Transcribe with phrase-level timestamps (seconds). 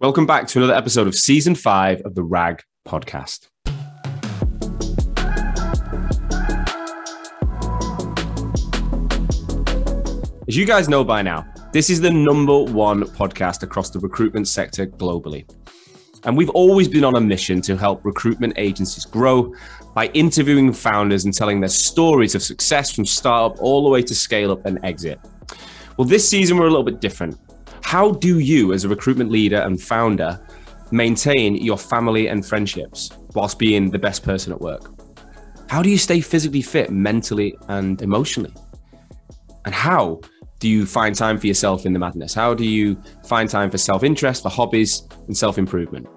[0.00, 3.48] Welcome back to another episode of season five of the RAG podcast.
[10.48, 11.44] As you guys know by now,
[11.74, 15.44] this is the number one podcast across the recruitment sector globally.
[16.24, 19.54] And we've always been on a mission to help recruitment agencies grow
[19.94, 24.14] by interviewing founders and telling their stories of success from startup all the way to
[24.14, 25.20] scale up and exit.
[25.98, 27.38] Well, this season we're a little bit different.
[27.82, 30.40] How do you, as a recruitment leader and founder,
[30.90, 34.92] maintain your family and friendships whilst being the best person at work?
[35.68, 38.54] How do you stay physically fit mentally and emotionally?
[39.64, 40.20] And how
[40.58, 42.34] do you find time for yourself in the madness?
[42.34, 46.08] How do you find time for self interest, for hobbies, and self improvement?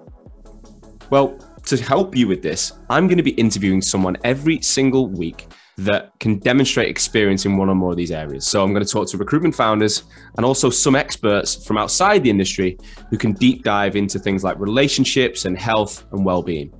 [1.10, 5.46] Well, to help you with this, I'm going to be interviewing someone every single week
[5.76, 8.46] that can demonstrate experience in one or more of these areas.
[8.46, 10.04] So I'm going to talk to recruitment founders
[10.36, 12.78] and also some experts from outside the industry
[13.10, 16.72] who can deep dive into things like relationships and health and well-being.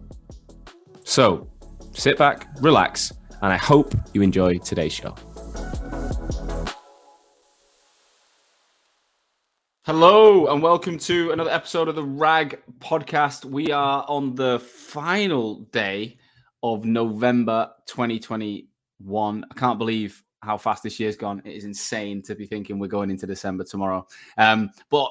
[1.02, 1.51] So
[1.93, 5.15] sit back, relax, and I hope you enjoy today's show.
[9.83, 13.45] Hello and welcome to another episode of the RAG podcast.
[13.45, 16.16] We are on the final day
[16.63, 19.45] of November 2020 one.
[19.50, 21.42] I can't believe how fast this year's gone.
[21.45, 24.06] It is insane to be thinking we're going into December tomorrow.
[24.37, 25.10] Um, but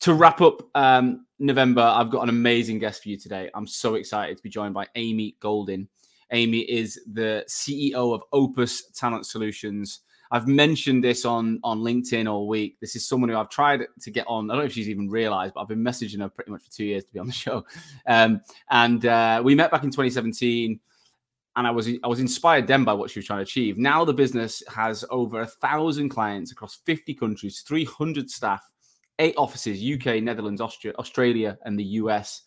[0.00, 3.50] to wrap up um, November, I've got an amazing guest for you today.
[3.54, 5.88] I'm so excited to be joined by Amy Golding.
[6.32, 10.00] Amy is the CEO of Opus Talent Solutions.
[10.32, 12.78] I've mentioned this on on LinkedIn all week.
[12.80, 14.50] This is someone who I've tried to get on.
[14.50, 16.72] I don't know if she's even realized, but I've been messaging her pretty much for
[16.72, 17.64] two years to be on the show.
[18.06, 20.80] Um, and uh, we met back in 2017
[21.56, 23.78] and I was I was inspired then by what she was trying to achieve.
[23.78, 28.62] Now the business has over a thousand clients across 50 countries, 300 staff,
[29.18, 32.42] eight offices: UK, Netherlands, Austria, Australia, and the US.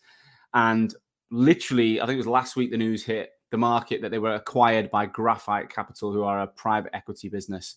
[0.54, 0.94] And
[1.30, 4.36] literally, I think it was last week the news hit the market that they were
[4.36, 7.76] acquired by Graphite Capital, who are a private equity business.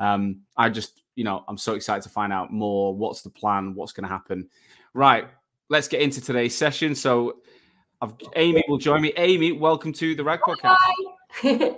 [0.00, 2.92] Um, I just, you know, I'm so excited to find out more.
[2.92, 3.76] What's the plan?
[3.76, 4.48] What's going to happen?
[4.94, 5.28] Right,
[5.68, 6.96] let's get into today's session.
[6.96, 7.36] So
[8.02, 9.12] I've, Amy will join me.
[9.16, 10.76] Amy, welcome to the Rag Podcast.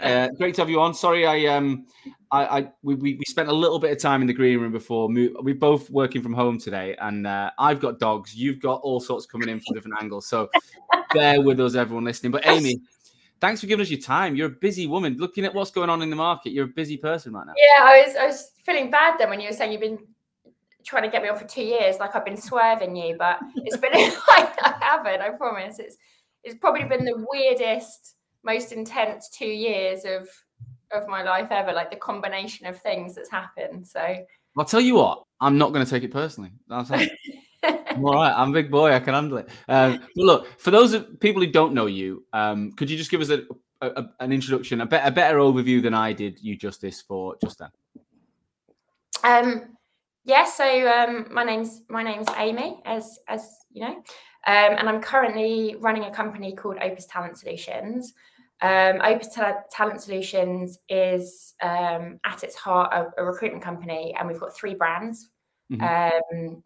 [0.00, 0.94] uh, great to have you on.
[0.94, 1.86] Sorry, I um,
[2.30, 5.10] I, I we, we spent a little bit of time in the green room before.
[5.10, 8.34] We're both working from home today, and uh, I've got dogs.
[8.34, 10.26] You've got all sorts coming in from different angles.
[10.26, 10.48] So
[11.12, 12.32] bear with us, everyone listening.
[12.32, 12.80] But Amy,
[13.42, 14.36] thanks for giving us your time.
[14.36, 15.18] You're a busy woman.
[15.18, 17.52] Looking at what's going on in the market, you're a busy person right now.
[17.58, 19.98] Yeah, I was I was feeling bad then when you were saying you've been
[20.84, 23.76] trying to get me on for two years, like I've been swerving you, but it's
[23.76, 25.20] been like I haven't.
[25.20, 25.78] I promise.
[25.78, 25.96] It's
[26.42, 30.28] it's probably been the weirdest, most intense two years of
[30.92, 31.72] of my life ever.
[31.72, 33.86] Like the combination of things that's happened.
[33.86, 34.16] So
[34.56, 35.22] I'll tell you what.
[35.40, 36.52] I'm not going to take it personally.
[36.68, 36.90] That's
[37.62, 38.32] I'm all right.
[38.34, 38.92] I'm a big boy.
[38.92, 39.48] I can handle it.
[39.68, 43.10] Um, but look, for those of people who don't know you, um, could you just
[43.10, 43.44] give us a,
[43.80, 47.58] a, an introduction, a, be- a better overview than I did you justice for just
[47.58, 47.70] then?
[49.24, 49.76] Um,
[50.30, 54.04] yeah, so um, my name's my name's Amy, as as you know, um,
[54.78, 58.14] and I'm currently running a company called Opus Talent Solutions.
[58.62, 64.28] Um, Opus Ta- Talent Solutions is um, at its heart a, a, recruitment company, and
[64.28, 65.30] we've got three brands.
[65.72, 66.46] Mm-hmm.
[66.46, 66.62] Um,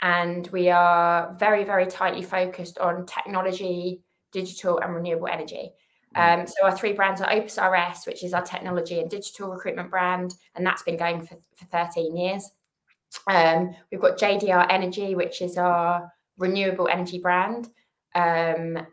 [0.00, 4.02] and we are very, very tightly focused on technology,
[4.32, 5.72] digital, and renewable energy.
[6.16, 6.40] Mm-hmm.
[6.40, 9.90] Um, so our three brands are Opus RS, which is our technology and digital recruitment
[9.90, 12.50] brand, and that's been going for, for 13 years.
[13.26, 17.68] Um, we've got JDR Energy, which is our renewable energy brand.
[18.14, 18.86] Um,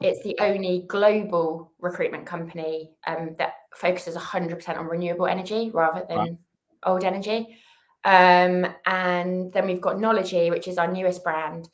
[0.00, 6.18] it's the only global recruitment company um, that focuses 100% on renewable energy rather than
[6.18, 6.38] wow.
[6.84, 7.58] old energy.
[8.04, 11.68] Um, and then we've got Nology, which is our newest brand.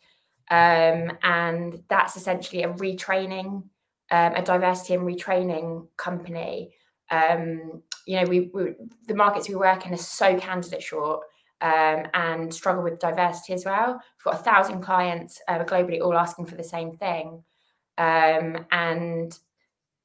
[0.50, 3.64] Um, and that's essentially a retraining,
[4.10, 6.74] um, a diversity and retraining company.
[7.10, 8.74] you know, we, we
[9.06, 11.22] the markets we work in are so candidate short
[11.64, 13.94] um, and struggle with diversity as well.
[13.94, 17.42] We've got a thousand clients uh, globally all asking for the same thing.
[17.96, 19.36] Um, and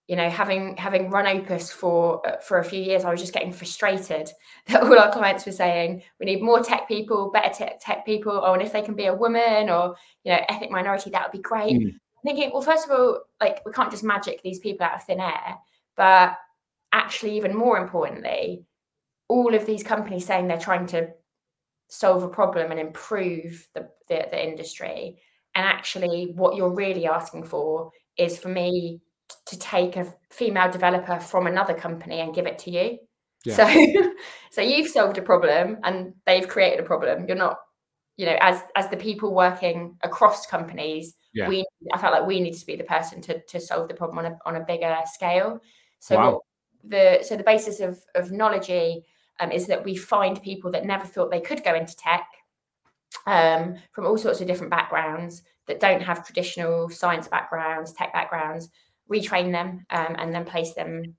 [0.08, 3.34] you know, having having run Opus for uh, for a few years, I was just
[3.34, 4.30] getting frustrated
[4.68, 8.42] that all our clients were saying we need more tech people, better tech, tech people,
[8.42, 11.38] oh, and if they can be a woman or you know ethnic minority, that would
[11.38, 11.74] be great.
[11.74, 11.96] Mm.
[12.24, 15.20] Thinking, well, first of all, like we can't just magic these people out of thin
[15.20, 15.58] air,
[15.98, 16.38] but
[16.94, 18.64] actually, even more importantly,
[19.28, 21.10] all of these companies saying they're trying to
[21.90, 25.20] solve a problem and improve the, the, the industry.
[25.56, 29.02] And actually, what you're really asking for is for me
[29.46, 33.00] to take a female developer from another company and give it to you.
[33.46, 33.56] Yeah.
[33.56, 34.12] So,
[34.52, 37.28] so you've solved a problem and they've created a problem.
[37.28, 37.58] You're not
[38.20, 41.48] you know, as as the people working across companies, Yeah.
[41.48, 44.18] we I felt like we needed to be the person to to solve the problem
[44.20, 45.62] on a on a bigger scale.
[46.00, 46.42] So Wow.
[46.84, 49.04] the so the basis of of Nology
[49.40, 52.28] um, is that we find people that never thought they could go into tech
[53.26, 58.70] um, from all sorts of different backgrounds that don't have traditional science backgrounds, tech backgrounds,
[59.12, 61.16] retrain them um, and then place them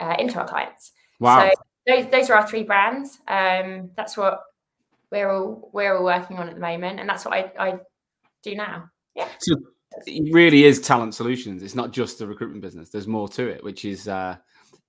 [0.00, 0.92] uh, into our clients.
[1.20, 1.50] Wow.
[1.50, 1.54] So
[1.86, 3.18] those, those are our three brands.
[3.28, 4.40] Um, that's what
[5.10, 7.78] we're all we're all working on at the moment, and that's what I, I
[8.42, 8.90] do now.
[9.14, 9.28] Yeah.
[9.38, 9.54] So
[10.06, 11.62] it really is talent solutions.
[11.62, 12.90] It's not just a recruitment business.
[12.90, 14.36] There's more to it, which is uh,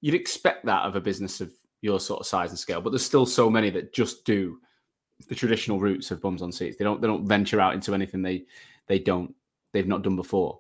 [0.01, 1.51] you'd expect that of a business of
[1.85, 4.59] your sort of size and scale, but there's still so many that just do
[5.29, 6.75] the traditional routes of bums on seats.
[6.77, 8.45] They don't they don't venture out into anything they
[8.87, 9.33] they don't
[9.71, 10.59] they've not done before.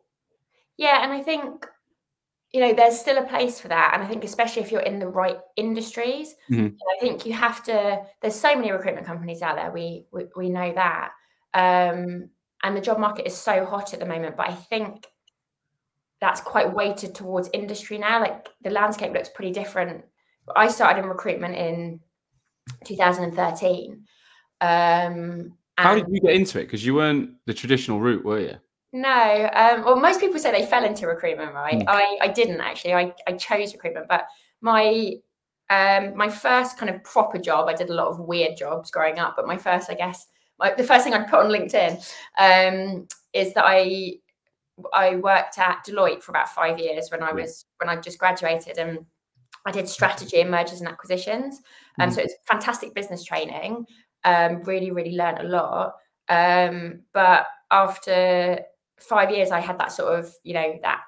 [0.77, 1.65] Yeah, and I think
[2.51, 4.99] you know there's still a place for that, and I think especially if you're in
[4.99, 6.77] the right industries, Mhm.
[6.95, 8.05] I think you have to.
[8.21, 9.71] There's so many recruitment companies out there.
[9.71, 11.11] We we, we know that,
[11.53, 12.29] um,
[12.63, 14.37] and the job market is so hot at the moment.
[14.37, 15.07] But I think
[16.21, 18.21] that's quite weighted towards industry now.
[18.21, 20.05] Like the landscape looks pretty different.
[20.55, 21.99] I started in recruitment in
[22.85, 24.03] 2013.
[24.61, 26.65] Um, How did you get into it?
[26.65, 28.55] Because you weren't the traditional route, were you?
[28.95, 31.79] no, um, well, most people say they fell into recruitment, right?
[31.79, 31.85] Mm.
[31.85, 32.93] I, I didn't actually.
[32.93, 34.25] I, I chose recruitment, but
[34.61, 35.15] my
[35.69, 39.19] um, my first kind of proper job, I did a lot of weird jobs growing
[39.19, 40.27] up, but my first, I guess,
[40.59, 41.97] my, the first thing I put on LinkedIn
[42.39, 44.13] um, is that I
[44.93, 48.77] I worked at Deloitte for about five years when I was when I just graduated,
[48.77, 48.99] and
[49.65, 51.61] I did strategy and mergers and acquisitions.
[51.99, 52.13] Um, Mhm.
[52.13, 53.87] so it's fantastic business training.
[54.23, 55.95] Um, really, really learned a lot.
[56.29, 58.63] Um, but after
[58.99, 61.01] five years, I had that sort of, you know, that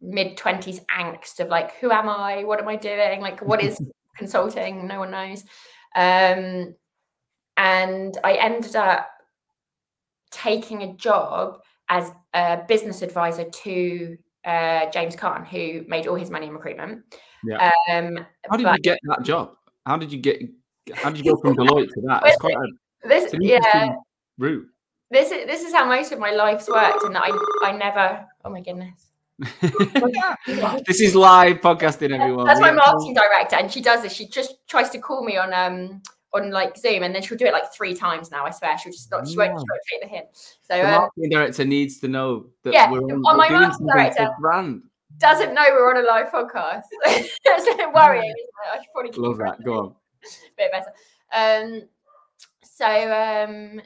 [0.00, 2.44] mid twenties angst of like, who am I?
[2.44, 3.20] What am I doing?
[3.20, 3.80] Like, what is
[4.16, 4.86] consulting?
[4.86, 5.44] No one knows.
[5.94, 6.74] Um,
[7.56, 9.10] and I ended up
[10.30, 16.30] taking a job as a business advisor to uh, James Caan, who made all his
[16.30, 17.02] money in recruitment.
[17.44, 17.70] Yeah.
[17.90, 19.52] Um, How did but you get that job?
[19.86, 20.40] How did you get?
[20.94, 22.22] How did you go from Deloitte to that?
[22.26, 23.94] It's quite a this, yeah,
[24.38, 24.66] route.
[25.10, 27.30] this is this is how most of my life's worked, and I
[27.62, 28.26] I never.
[28.44, 29.06] Oh my goodness.
[30.86, 32.46] this is live podcasting, everyone.
[32.46, 34.12] That's my marketing director, and she does this.
[34.12, 36.02] She just tries to call me on um
[36.32, 38.44] on like Zoom, and then she'll do it like three times now.
[38.44, 39.26] I swear, she'll just not.
[39.26, 40.26] She won't, she won't take the hint.
[40.34, 43.86] So The um, marketing director needs to know that Yeah, we're, on, on my marketing
[43.86, 44.30] director.
[44.40, 44.82] brand.
[45.18, 46.82] doesn't know we're on a live podcast.
[47.04, 48.34] Bit worrying.
[48.72, 49.64] I should probably Love that.
[49.64, 49.86] Go on.
[49.86, 50.92] a bit better.
[51.32, 51.82] Um,
[52.62, 53.80] so um,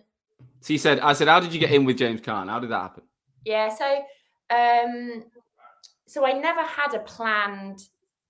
[0.61, 2.49] So you said, I said, how did you get in with James Caan?
[2.49, 3.03] How did that happen?
[3.47, 4.03] yeah, so
[4.55, 5.25] um,
[6.07, 7.81] so I never had a planned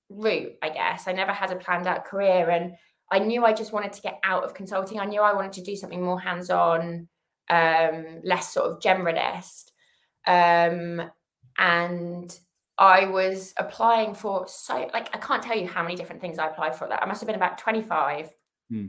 [0.09, 0.53] route.
[0.63, 2.75] I guess I never had a planned out career, and
[3.11, 4.99] I knew I just wanted to get out of consulting.
[4.99, 7.09] I knew I wanted to do something more hands on,
[7.51, 9.71] um, less sort of generalist.
[10.27, 11.11] Um,
[11.59, 12.39] and
[12.79, 16.49] I was applying for so like I can't tell you how many different things I
[16.49, 16.89] applied for.
[16.89, 18.31] That I must have been about twenty five.
[18.71, 18.87] Hmm.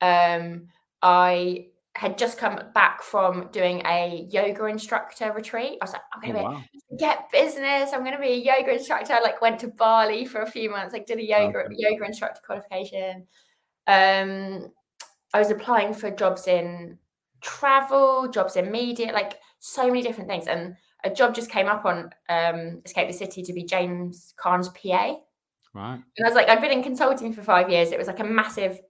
[0.00, 0.68] Um,
[1.02, 5.78] I had just come back from doing a yoga instructor retreat.
[5.80, 6.62] I was like, I'm Oh, gonna wow.
[6.72, 7.90] be, get business.
[7.92, 9.14] I'm gonna be a yoga instructor.
[9.14, 10.92] I like went to Bali for a few months.
[10.92, 11.74] Like did a yoga Okay.
[11.76, 13.26] yoga instructor qualification.
[13.86, 14.72] Um,
[15.32, 16.98] I was applying for jobs in
[17.40, 20.46] travel, jobs in media, like so many different things.
[20.46, 24.68] And a job just came up on um, Escape the City to be James Caan's
[24.70, 25.16] PA.
[25.74, 26.02] Right.
[26.16, 27.92] And I was like, I'd been in consulting for five years.
[27.92, 28.80] It was like a massive,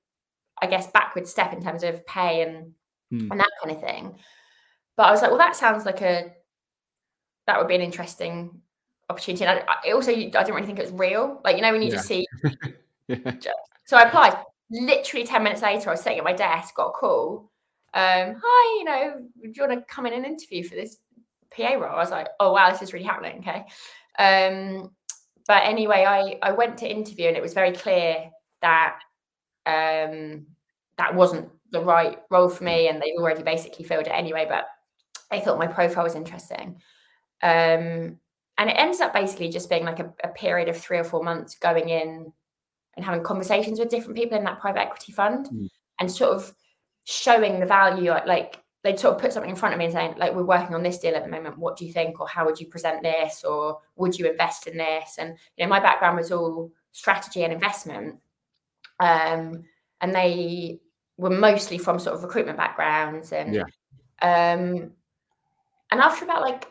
[0.63, 2.73] I guess, backward step in terms of pay and
[3.21, 3.33] Hmm.
[3.33, 4.19] and that kind of thing.
[4.97, 6.33] But I was like, well, that sounds like a
[7.47, 8.61] that would be an interesting
[9.09, 9.45] opportunity.
[9.45, 11.41] And I, I also I didn't really think it was real.
[11.45, 12.27] Like you know when you just see.
[13.09, 13.53] Yeah.
[13.85, 14.37] So I applied.
[14.69, 17.53] Literally ten minutes later, I was sitting at my desk, got a call.
[17.95, 20.99] Um, hi, you know, do you want to come in and interview for this
[21.57, 21.95] PA role?
[21.95, 23.39] I was like, oh wow, this is really happening.
[23.39, 23.65] Okay.
[24.19, 24.91] Um,
[25.47, 28.29] but anyway, I I went to interview and it was very clear
[28.61, 28.99] that
[29.67, 30.47] um
[30.99, 34.65] that wasn't the right role for me and they'd already basically filled it anyway, but
[35.31, 36.81] I thought my profile was interesting.
[37.43, 38.19] Um
[38.59, 41.23] and it ends up basically just being like a, a period of three or four
[41.23, 42.33] months going in
[42.97, 45.69] and having conversations with different people in that private equity fund Mm.
[46.01, 46.55] and sort of
[47.05, 50.15] showing the value like they'd sort of put something in front of me and saying
[50.17, 51.59] like we're working on this deal at the moment.
[51.59, 52.21] What do you think?
[52.21, 53.45] Or how would you present this?
[53.45, 55.17] Or would you invest in this?
[55.19, 58.17] And you know my background was all strategy and investment.
[59.01, 59.65] Um
[60.01, 60.81] and they
[61.17, 63.65] were mostly from sort of recruitment backgrounds and Yeah.
[64.23, 64.93] um
[65.91, 66.71] and after about like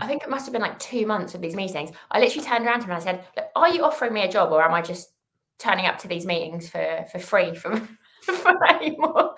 [0.00, 1.90] I think it must have been like two months of these meetings.
[2.10, 4.30] I literally turned around to him and I said, Look, "Are you offering me a
[4.30, 5.12] job, or am I just
[5.62, 7.98] turning up to these meetings for for free from
[8.68, 9.34] anymore.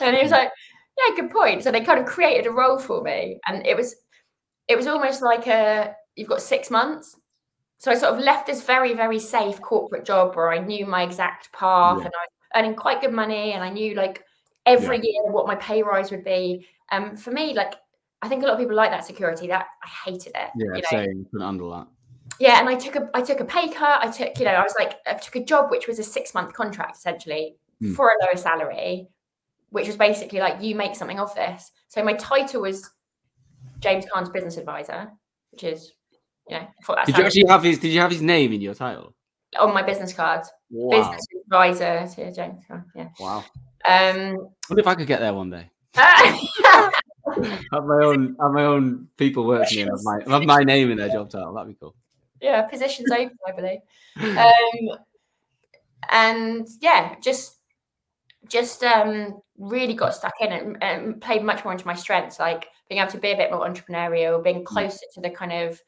[0.00, 0.50] And he was like,
[0.96, 1.62] yeah, good point.
[1.62, 3.38] So they kind of created a role for me.
[3.46, 3.94] And it was
[4.66, 7.16] it was almost like a you've got six months.
[7.78, 11.04] So I sort of left this very, very safe corporate job where I knew my
[11.04, 12.06] exact path yeah.
[12.06, 14.24] and I was earning quite good money and I knew like
[14.66, 15.02] every yeah.
[15.04, 16.66] year what my pay rise would be.
[16.90, 17.74] Um for me, like
[18.22, 19.46] I think a lot of people like that security.
[19.46, 20.50] That I hated it.
[20.56, 20.80] Yeah, you know?
[20.90, 21.26] same.
[21.38, 21.86] handle that.
[22.40, 24.04] Yeah, and I took a I took a pay cut.
[24.04, 26.34] I took, you know, I was like, I took a job which was a six
[26.34, 27.94] month contract essentially mm.
[27.94, 29.08] for a lower salary,
[29.70, 31.70] which was basically like you make something of this.
[31.88, 32.90] So my title was
[33.80, 35.10] James Caan's Business Advisor,
[35.50, 35.92] which is,
[36.48, 36.66] you know,
[37.06, 37.78] did you actually have his?
[37.78, 39.14] Did you have his name in your title?
[39.58, 40.98] On my business card, wow.
[40.98, 43.08] business advisor to James Yeah.
[43.18, 43.38] Wow.
[43.38, 43.44] Um,
[43.88, 44.34] I
[44.68, 45.70] wonder if I could get there one day.
[47.72, 50.90] have my own have my own people work for me have my have my name
[50.90, 51.52] in their job title.
[51.54, 51.94] That'd be cool.
[52.40, 53.80] Yeah, positions open, I believe.
[54.38, 54.98] Um,
[56.10, 57.56] and yeah, just
[58.48, 62.68] just um really got stuck in and, and, played much more into my strengths, like
[62.88, 64.64] being able to be a bit more entrepreneurial, being mm.
[64.64, 65.80] closer to the kind of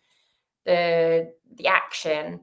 [0.66, 2.40] the the action.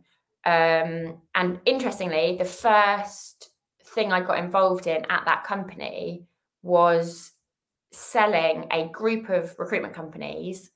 [0.48, 3.50] Um, and interestingly, the first
[3.84, 6.26] thing I got involved in at that company
[6.64, 7.32] was
[7.92, 10.72] selling a group of recruitment companies,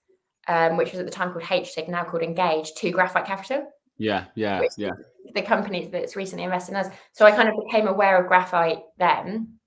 [0.50, 3.66] um, which was at the time called HTIG, now called Engage, to Graphite Capital.
[3.98, 4.92] Yeah, yeah, yeah.
[5.36, 6.88] The company that's recently invested in us.
[7.14, 9.58] So I kind of became aware of graphite then.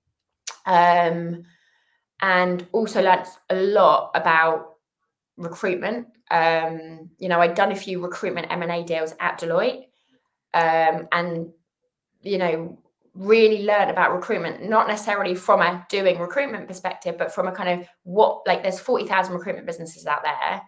[0.67, 1.45] Um,
[2.21, 4.75] and also learned a lot about
[5.37, 6.07] recruitment.
[6.29, 9.84] Um, you know, I'd done a few recruitment M&A deals at Deloitte.
[10.55, 11.49] Um, and,
[12.21, 12.79] you know,
[13.13, 17.81] really learn about recruitment, not necessarily from a doing recruitment perspective, but from a kind
[17.81, 20.61] of what, like, there's 40,000 recruitment businesses out there.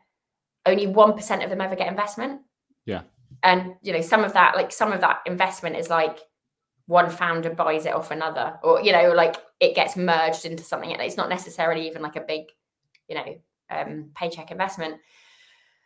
[0.65, 2.41] Only 1% of them ever get investment.
[2.85, 3.03] Yeah.
[3.43, 6.19] And, you know, some of that, like, some of that investment is like
[6.87, 10.89] one founder buys it off another, or, you know, like it gets merged into something.
[10.91, 12.43] It's not necessarily even like a big,
[13.07, 14.95] you know, um, paycheck investment.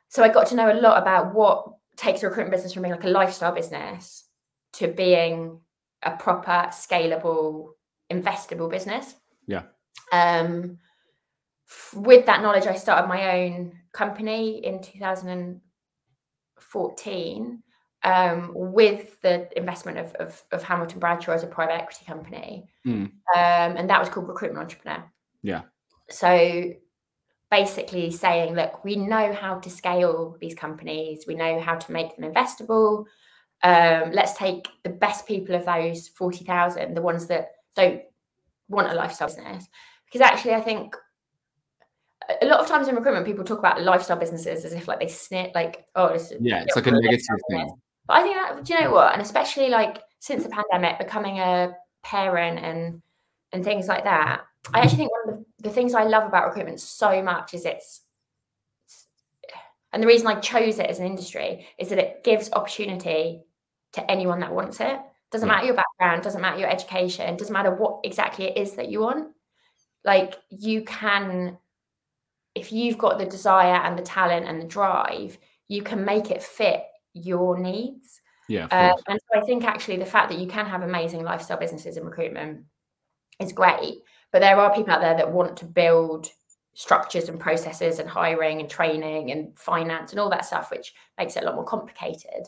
[0.09, 2.93] So I got to know a lot about what takes a recruitment business from being
[2.93, 4.25] like a lifestyle business
[4.73, 5.59] to being
[6.03, 7.69] a proper scalable
[8.11, 9.15] investable business.
[9.47, 9.63] Yeah.
[10.11, 10.79] Um
[11.95, 17.63] with that knowledge i started my own company in 2014
[18.03, 22.67] um, with the investment of, of, of, hamilton bradshaw as a private equity company.
[22.85, 23.05] Mm.
[23.05, 25.03] um, and that was called recruitment entrepreneur.
[25.43, 25.61] Yeah.
[26.09, 26.73] So
[27.51, 32.15] basically saying look we know how to scale these companies we know how to make
[32.15, 33.05] them investable
[33.63, 38.01] um, let's take the best people of those 40,000, the ones that don't
[38.69, 39.67] want a lifestyle business.
[40.05, 40.95] Because actually, I think
[42.41, 45.05] a lot of times in recruitment, people talk about lifestyle businesses as if like they
[45.05, 47.71] snit, like, oh, it's, yeah, it's like a negative thing.
[48.07, 49.13] But I think that, do you know what?
[49.13, 53.01] And especially like since the pandemic, becoming a parent and
[53.53, 54.41] and things like that,
[54.73, 57.65] I actually think one of the, the things I love about recruitment so much is
[57.65, 58.01] it's
[59.93, 63.43] and the reason I chose it as an industry is that it gives opportunity
[63.93, 64.97] to anyone that wants it.
[65.31, 68.89] Doesn't matter your background, doesn't matter your education, doesn't matter what exactly it is that
[68.89, 69.29] you want.
[70.03, 71.57] Like you can,
[72.55, 75.37] if you've got the desire and the talent and the drive,
[75.67, 78.21] you can make it fit your needs.
[78.47, 78.67] Yeah.
[78.71, 81.97] Uh, and so I think actually the fact that you can have amazing lifestyle businesses
[81.97, 82.63] in recruitment
[83.39, 84.03] is great.
[84.31, 86.27] But there are people out there that want to build
[86.73, 91.35] structures and processes and hiring and training and finance and all that stuff, which makes
[91.35, 92.47] it a lot more complicated.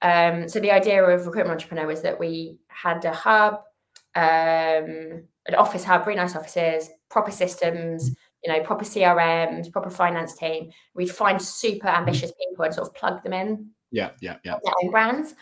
[0.00, 3.54] Um, so the idea of recruitment entrepreneur was that we had a hub,
[4.14, 10.36] um, an office hub, really nice offices, proper systems, you know, proper CRMs, proper finance
[10.36, 10.70] team.
[10.94, 13.70] We'd find super ambitious people and sort of plug them in.
[13.90, 14.58] Yeah, yeah, yeah.
[14.62, 15.34] Their own brands.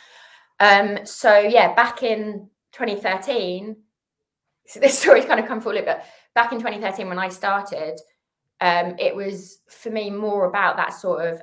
[0.61, 3.77] Um, so yeah, back in 2013,
[4.67, 6.05] so this story's kind of come full but
[6.35, 7.99] back in 2013 when I started,
[8.61, 11.43] um, it was for me more about that sort of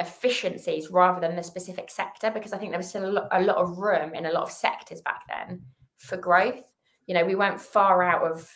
[0.00, 3.42] efficiencies rather than the specific sector because I think there was still a lot, a
[3.42, 5.62] lot of room in a lot of sectors back then
[5.96, 6.62] for growth.
[7.06, 8.48] You know, we went far out of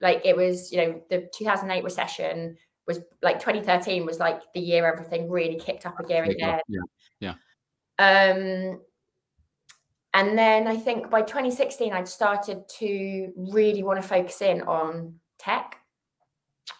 [0.00, 2.56] like it was, you know, the 2008 recession
[2.86, 6.60] was like 2013 was like the year everything really kicked up a gear again.
[6.68, 6.80] Yeah.
[7.20, 7.34] Yeah.
[7.98, 8.80] Um
[10.14, 15.14] and then I think by 2016 I'd started to really want to focus in on
[15.38, 15.76] tech.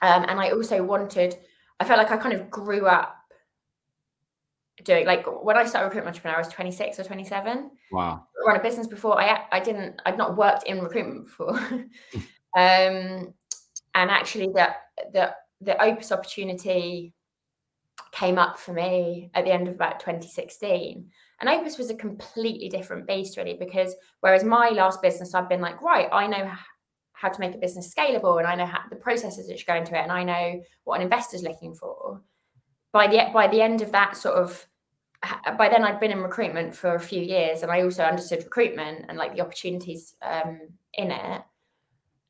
[0.01, 1.37] Um, and I also wanted,
[1.81, 3.17] I felt like I kind of grew up
[4.85, 7.71] doing like when I started recruitment entrepreneur, I was 26 or 27.
[7.91, 8.27] Wow.
[8.47, 9.21] Run a business before.
[9.21, 11.59] I I didn't I'd not worked in recruitment before.
[12.57, 13.35] um
[13.95, 14.69] and actually the
[15.13, 17.15] the the Opus opportunity
[18.11, 21.09] came up for me at the end of about 2016.
[21.43, 25.61] And Opus was a completely different beast, really, because whereas my last business, I've been
[25.61, 26.49] like, right, I know
[27.15, 29.99] how to make a business scalable and I know how the processes should go into
[29.99, 32.21] it and I know what an investor's looking for.
[32.93, 34.67] By the by the end of that sort of
[35.59, 39.07] by then I'd been in recruitment for a few years and I also understood recruitment
[39.09, 40.61] and like the opportunities um,
[40.95, 41.43] in it.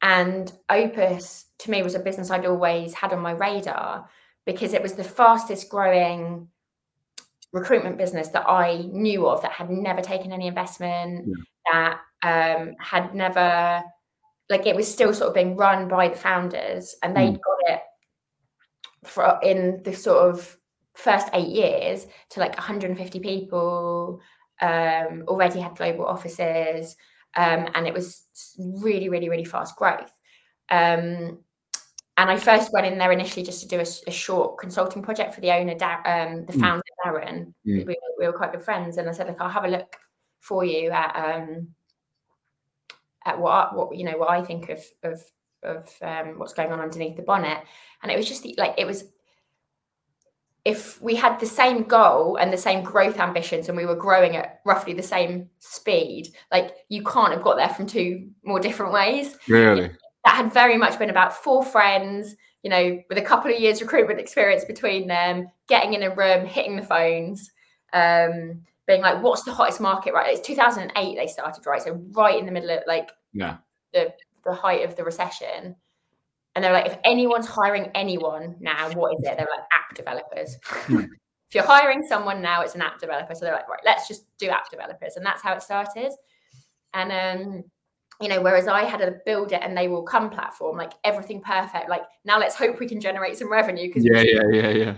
[0.00, 4.08] And Opus to me was a business I'd always had on my radar
[4.46, 6.48] because it was the fastest growing
[7.52, 11.28] recruitment business that I knew of that had never taken any investment,
[11.72, 11.94] yeah.
[12.22, 13.82] that um, had never
[14.48, 17.40] like it was still sort of being run by the founders and they'd mm.
[17.40, 17.82] got it
[19.04, 20.56] for in the sort of
[20.94, 24.20] first eight years to like 150 people
[24.60, 26.96] um, already had global offices
[27.34, 28.24] um, and it was
[28.58, 30.12] really really really fast growth
[30.68, 31.38] um,
[32.22, 35.34] and I first went in there initially just to do a, a short consulting project
[35.34, 36.60] for the owner, um, the hmm.
[36.60, 37.52] founder, Darren.
[37.66, 37.86] Mm.
[37.86, 39.96] We, we, were quite good friends, and I said, "Look, I'll have a look
[40.38, 41.68] for you at um,
[43.24, 45.20] at what what you know what I think of of
[45.64, 47.58] of um, what's going on underneath the bonnet.
[48.02, 49.04] And it was just the, like it was
[50.64, 54.36] if we had the same goal and the same growth ambitions and we were growing
[54.36, 58.92] at roughly the same speed, like you can't have got there from two more different
[58.92, 59.36] ways.
[59.48, 59.90] Really?
[60.24, 63.80] That had very much been about four friends, you know, with a couple of years
[63.80, 67.50] recruitment experience between them, getting in a room, hitting the phones,
[67.92, 70.36] um, being like, what's the hottest market right?
[70.36, 71.82] It's 2008 they started, right?
[71.82, 73.56] So right in the middle of like yeah
[73.92, 74.12] the
[74.44, 75.76] the height of the recession.
[76.54, 79.36] And they're like, if anyone's hiring anyone now, what is it?
[79.36, 80.56] They're like app developers.
[80.64, 80.98] Hmm.
[81.52, 83.34] if you're hiring someone now, it's an app developer.
[83.34, 85.16] So they're like, right, let's just do app developers.
[85.16, 86.12] And that's how it started.
[86.92, 87.64] And um,
[88.22, 91.40] you know, whereas I had to build it and they will come platform, like everything
[91.40, 91.88] perfect.
[91.88, 93.88] Like now let's hope we can generate some revenue.
[93.88, 94.94] Because yeah, yeah, yeah, yeah.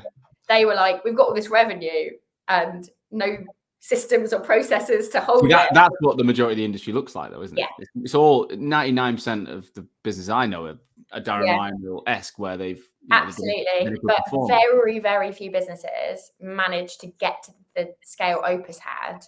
[0.49, 2.11] They were like, we've got all this revenue
[2.49, 3.39] and no
[3.81, 7.31] systems or processes to hold that, That's what the majority of the industry looks like,
[7.31, 7.67] though, isn't yeah.
[7.79, 7.83] it?
[7.83, 10.79] It's, it's all 99% of the business I know are,
[11.13, 12.13] are Darren yeah.
[12.13, 17.53] Esque, where they've know, absolutely, they've but very, very few businesses manage to get to
[17.77, 19.25] the scale Opus had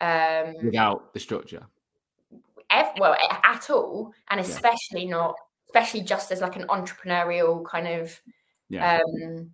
[0.00, 1.64] um, without the structure.
[2.74, 5.10] Ev- well, at all, and especially yeah.
[5.10, 5.34] not,
[5.68, 8.20] especially just as like an entrepreneurial kind of
[8.68, 9.00] yeah.
[9.00, 9.50] um,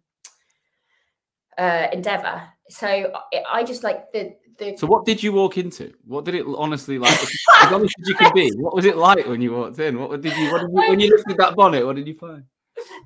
[1.59, 2.43] uh, endeavor.
[2.69, 3.13] So
[3.49, 4.77] I just like the, the.
[4.77, 5.93] So what did you walk into?
[6.05, 7.13] What did it honestly like?
[7.63, 9.99] as honest as you can be, what was it like when you walked in?
[9.99, 10.51] What did you?
[10.51, 11.85] What did you when you lifted that bonnet?
[11.85, 12.45] What did you find?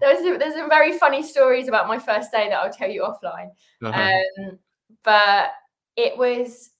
[0.00, 3.48] There's there's some very funny stories about my first day that I'll tell you offline.
[3.82, 4.20] Uh-huh.
[4.38, 4.58] Um,
[5.02, 5.50] but
[5.96, 6.70] it was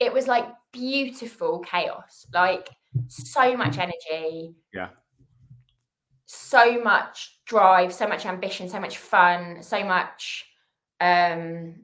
[0.00, 2.68] it was like beautiful chaos, like
[3.08, 4.54] so much energy.
[4.72, 4.88] Yeah
[6.30, 10.44] so much drive, so much ambition, so much fun, so much
[11.00, 11.76] um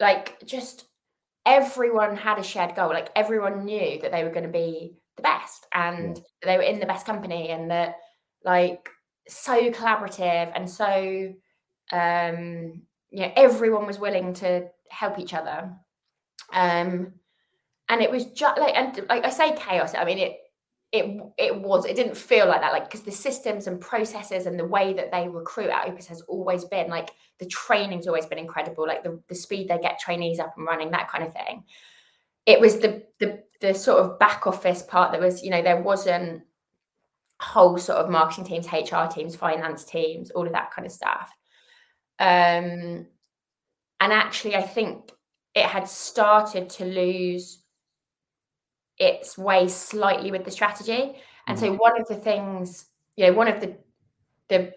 [0.00, 0.86] like just
[1.44, 2.88] everyone had a shared goal.
[2.88, 6.22] Like everyone knew that they were going to be the best and yeah.
[6.42, 7.96] they were in the best company and that
[8.44, 8.88] like
[9.28, 11.32] so collaborative and so
[11.92, 15.70] um you know everyone was willing to help each other
[16.52, 17.12] um
[17.88, 20.38] and it was just like and like i say chaos i mean it
[20.92, 24.58] it it was it didn't feel like that like because the systems and processes and
[24.58, 28.38] the way that they recruit at opus has always been like the training's always been
[28.38, 31.64] incredible like the, the speed they get trainees up and running that kind of thing.
[32.46, 35.82] It was the the the sort of back office part that was you know there
[35.82, 36.42] wasn't
[37.40, 41.30] whole sort of marketing teams hr teams finance teams all of that kind of stuff.
[42.20, 43.06] Um
[43.98, 45.10] and actually i think
[45.56, 47.62] it had started to lose
[48.98, 51.16] its way slightly with the strategy.
[51.48, 51.76] And so mm-hmm.
[51.76, 53.76] one of the things, you know, one of the
[54.48, 54.72] the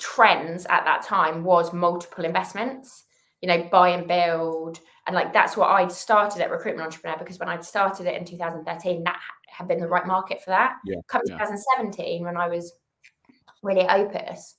[0.00, 3.04] trends at that time was multiple investments,
[3.40, 4.80] you know, buy and build.
[5.06, 8.24] And like that's what I'd started at Recruitment Entrepreneur because when I'd started it in
[8.24, 10.76] 2013, that had been the right market for that.
[10.84, 11.34] Yeah, Come yeah.
[11.34, 12.72] 2017, when I was
[13.62, 14.56] really Opus,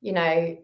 [0.00, 0.56] you know,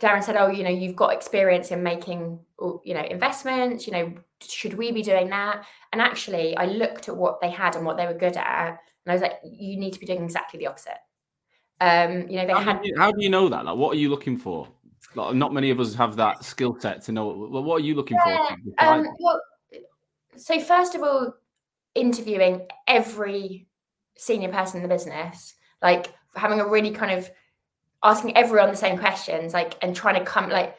[0.00, 2.38] Darren said, "Oh, you know, you've got experience in making,
[2.84, 3.86] you know, investments.
[3.86, 4.12] You know,
[4.46, 7.96] should we be doing that?" And actually, I looked at what they had and what
[7.96, 10.66] they were good at, and I was like, "You need to be doing exactly the
[10.66, 10.98] opposite."
[11.80, 12.82] Um, you know, they how had.
[12.82, 13.64] Do you, how do you know that?
[13.64, 14.68] Like, what are you looking for?
[15.14, 17.48] Like, not many of us have that skill set to know.
[17.50, 18.84] Well, what are you looking yeah, for?
[18.84, 19.40] Um, well,
[20.36, 21.34] so first of all,
[21.94, 23.66] interviewing every
[24.16, 27.30] senior person in the business, like having a really kind of
[28.06, 30.76] asking everyone the same questions, like and trying to come like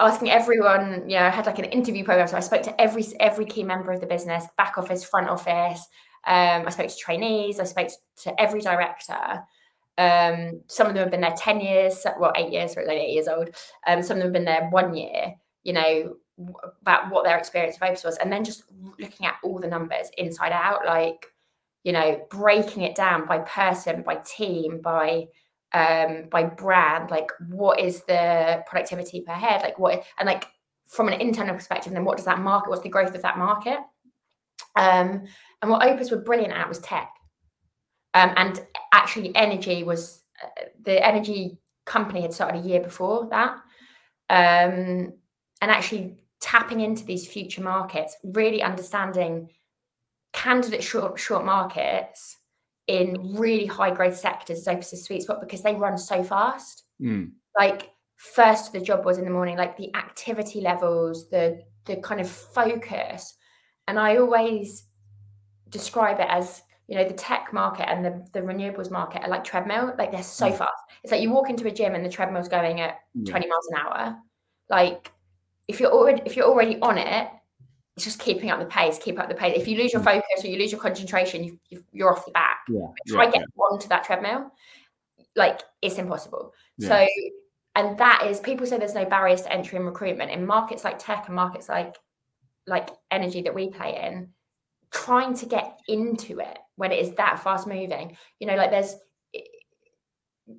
[0.00, 2.26] asking everyone, you know, I had like an interview program.
[2.26, 5.86] So I spoke to every every key member of the business, back office, front office.
[6.26, 7.88] Um, I spoke to trainees, I spoke
[8.22, 9.44] to every director.
[9.98, 13.28] Um, some of them have been there 10 years, well, eight years, like eight years
[13.28, 13.50] old.
[13.86, 16.16] Um, some of them have been there one year, you know,
[16.82, 18.16] about what their experience of Opus was.
[18.18, 18.64] And then just
[18.98, 21.26] looking at all the numbers inside out, like,
[21.84, 25.28] you know, breaking it down by person, by team, by
[25.72, 30.46] um, by brand, like what is the productivity per head, like what, and like
[30.86, 33.78] from an internal perspective, then what does that market, what's the growth of that market?
[34.76, 35.24] Um,
[35.62, 37.10] and what Opus were brilliant at was tech.
[38.14, 43.56] Um, and actually, energy was uh, the energy company had started a year before that.
[44.28, 45.12] Um,
[45.60, 49.50] and actually tapping into these future markets, really understanding
[50.32, 52.36] candidate short short markets
[52.86, 56.84] in really high growth sectors is Opus's sweet spot because they run so fast.
[57.00, 57.32] Mm.
[57.58, 62.20] Like first the job was in the morning, like the activity levels, the the kind
[62.20, 63.34] of focus.
[63.88, 64.86] And I always
[65.68, 69.42] describe it as you know the tech market and the, the renewables market are like
[69.42, 70.56] treadmill like they're so mm.
[70.56, 70.70] fast
[71.02, 73.30] it's like you walk into a gym and the treadmill's going at yeah.
[73.30, 74.16] 20 miles an hour
[74.70, 75.10] like
[75.66, 77.28] if you're already if you're already on it
[77.96, 80.04] it's just keeping up the pace keep up the pace if you lose your mm.
[80.04, 82.86] focus or you lose your concentration you, are off the back yeah.
[83.08, 83.62] try yeah, get yeah.
[83.62, 84.50] onto that treadmill
[85.34, 86.88] like it's impossible yeah.
[86.88, 87.06] so
[87.74, 90.98] and that is people say there's no barriers to entry in recruitment in markets like
[90.98, 91.96] tech and markets like
[92.66, 94.28] like energy that we play in
[94.90, 98.96] trying to get into it when it is that fast moving you know like there's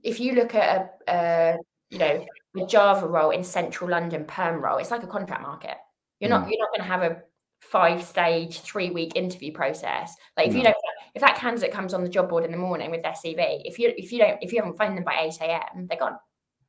[0.04, 1.58] if you look at a, a
[1.90, 2.26] you know
[2.58, 5.78] a java role in central london perm role it's like a contract market
[6.20, 6.52] you're not mm.
[6.52, 7.22] you're not going to have a
[7.60, 10.60] five stage three week interview process like if no.
[10.60, 10.76] you don't
[11.16, 13.80] if that candidate comes on the job board in the morning with their cv if
[13.80, 16.18] you if you don't if you haven't phoned them by 8 a.m they're gone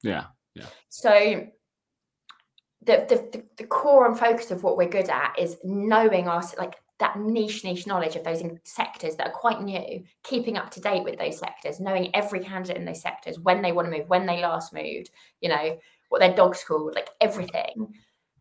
[0.03, 1.47] yeah yeah so
[2.83, 6.77] the, the the core and focus of what we're good at is knowing our like
[6.99, 11.05] that niche niche knowledge of those sectors that are quite new keeping up to date
[11.05, 14.27] with those sectors knowing every candidate in those sectors when they want to move when
[14.27, 17.93] they last moved you know what their dog's called like everything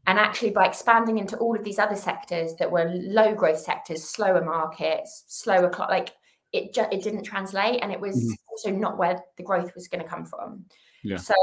[0.08, 4.04] and actually by expanding into all of these other sectors that were low growth sectors
[4.04, 6.10] slower markets slower like
[6.54, 8.34] it just it didn't translate and it was mm-hmm.
[8.50, 10.65] also not where the growth was going to come from
[11.04, 11.17] yeah.
[11.17, 11.36] so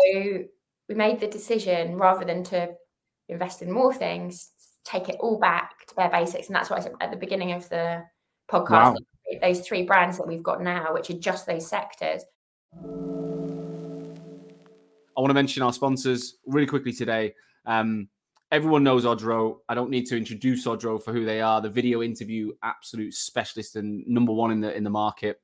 [0.88, 2.72] we made the decision rather than to
[3.28, 4.50] invest in more things
[4.84, 6.48] take it all back to bare basics.
[6.48, 8.04] And that's what I said at the beginning of the
[8.50, 8.70] podcast.
[8.70, 8.96] Wow.
[9.40, 12.22] Those three brands that we've got now, which are just those sectors.
[15.16, 17.34] I want to mention our sponsors really quickly today.
[17.66, 18.08] Um,
[18.54, 19.58] everyone knows Odro.
[19.68, 21.60] I don't need to introduce Odro for who they are.
[21.60, 25.40] The video interview absolute specialist and number one in the in the market.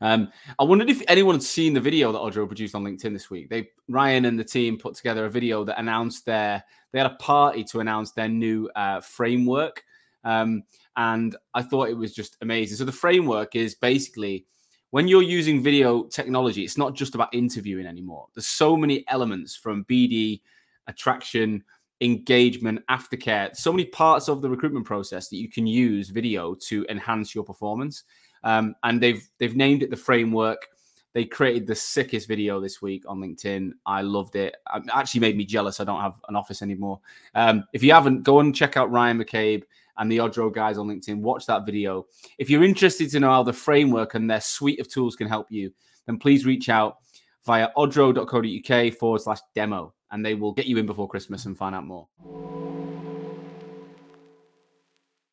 [0.00, 3.28] Um, I wondered if anyone had seen the video that Odro produced on LinkedIn this
[3.28, 3.50] week.
[3.50, 7.16] They Ryan and the team put together a video that announced their they had a
[7.16, 9.82] party to announce their new uh, framework,
[10.22, 10.62] um,
[10.96, 12.76] and I thought it was just amazing.
[12.76, 14.46] So the framework is basically
[14.90, 18.28] when you're using video technology, it's not just about interviewing anymore.
[18.32, 20.42] There's so many elements from BD,
[20.86, 21.64] attraction,
[22.02, 26.84] engagement, aftercare, so many parts of the recruitment process that you can use video to
[26.90, 28.04] enhance your performance.
[28.44, 30.66] Um, and they've they've named it the framework.
[31.14, 33.72] They created the sickest video this week on LinkedIn.
[33.84, 34.56] I loved it.
[34.74, 35.78] It actually made me jealous.
[35.78, 37.00] I don't have an office anymore.
[37.34, 39.62] Um, if you haven't, go and check out Ryan McCabe
[39.98, 41.18] and the Odro guys on LinkedIn.
[41.18, 42.06] Watch that video.
[42.38, 45.48] If you're interested to know how the framework and their suite of tools can help
[45.50, 45.70] you,
[46.06, 46.96] then please reach out
[47.44, 51.74] via odro.co.uk forward slash demo and they will get you in before Christmas and find
[51.74, 52.06] out more.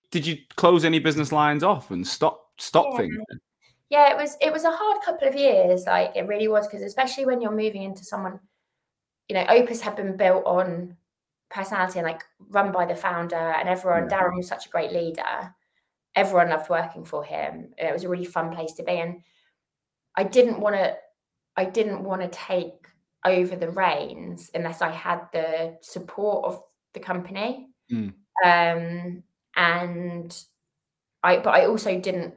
[0.10, 2.98] Did you close any business lines off and stop stop yeah.
[2.98, 3.18] things?
[3.90, 5.86] Yeah, it was it was a hard couple of years.
[5.86, 8.40] Like it really was because especially when you're moving into someone,
[9.28, 10.96] you know, Opus had been built on
[11.52, 14.08] personality and like run by the founder and everyone.
[14.10, 14.20] Yeah.
[14.20, 15.54] Darren was such a great leader.
[16.16, 17.74] Everyone loved working for him.
[17.78, 18.94] It was a really fun place to be.
[18.94, 19.22] And
[20.16, 20.96] I didn't want to
[21.56, 22.79] I didn't want to take
[23.26, 27.68] over the reins unless I had the support of the company.
[27.92, 28.14] Mm.
[28.44, 29.24] Um,
[29.56, 30.44] and
[31.24, 32.34] I, but I also didn't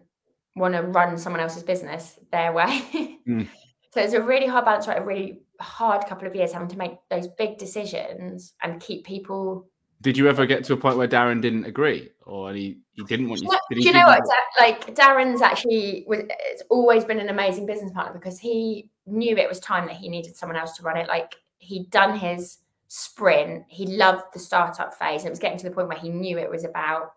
[0.56, 3.18] want to run someone else's business their way.
[3.28, 3.48] mm.
[3.92, 4.98] So it's a really hard balance, right?
[4.98, 9.68] A really hard couple of years having to make those big decisions and keep people.
[10.00, 13.28] Did you ever get to a point where Darren didn't agree, or he, he didn't
[13.28, 13.50] want you?
[13.70, 14.22] Did you know what?
[14.58, 16.20] Like Darren's actually was.
[16.50, 20.08] It's always been an amazing business partner because he knew it was time that he
[20.08, 21.08] needed someone else to run it.
[21.08, 23.64] Like he'd done his sprint.
[23.68, 25.24] He loved the startup phase.
[25.24, 27.12] It was getting to the point where he knew it was about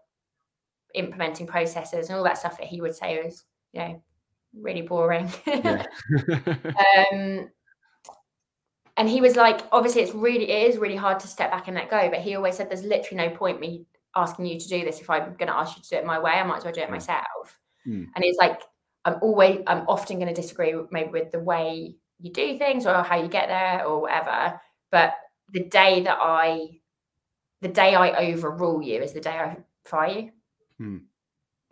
[0.93, 3.43] implementing processes and all that stuff that he would say was,
[3.73, 4.03] you know,
[4.53, 5.31] really boring.
[7.11, 7.49] um,
[8.97, 11.75] and he was like, obviously, it's really, it is really hard to step back and
[11.75, 12.09] let go.
[12.09, 15.09] But he always said, there's literally no point me asking you to do this if
[15.09, 16.31] I'm going to ask you to do it my way.
[16.31, 17.59] I might as well do it myself.
[17.85, 18.07] Mm.
[18.15, 18.61] And he's like,
[19.05, 23.03] I'm always I'm often going to disagree maybe with the way you do things or
[23.03, 24.59] how you get there or whatever.
[24.91, 25.13] But
[25.53, 26.79] the day that I
[27.61, 30.31] the day I overrule you is the day I fire you.
[30.77, 30.97] Hmm.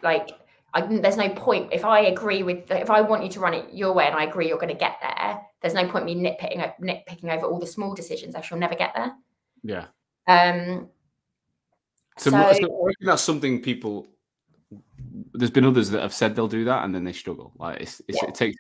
[0.02, 0.30] Like
[0.74, 3.74] I, there's no point if I agree with if I want you to run it
[3.74, 5.42] your way and I agree you're going to get there.
[5.62, 8.36] There's no point me nitpicking nitpicking over all the small decisions.
[8.36, 9.14] I shall never get there.
[9.64, 9.86] Yeah.
[10.28, 10.90] Um.
[12.18, 14.08] So, so, so that's something people.
[15.34, 17.54] There's been others that have said they'll do that and then they struggle.
[17.58, 18.30] Like it's, it's yeah.
[18.30, 18.56] it takes.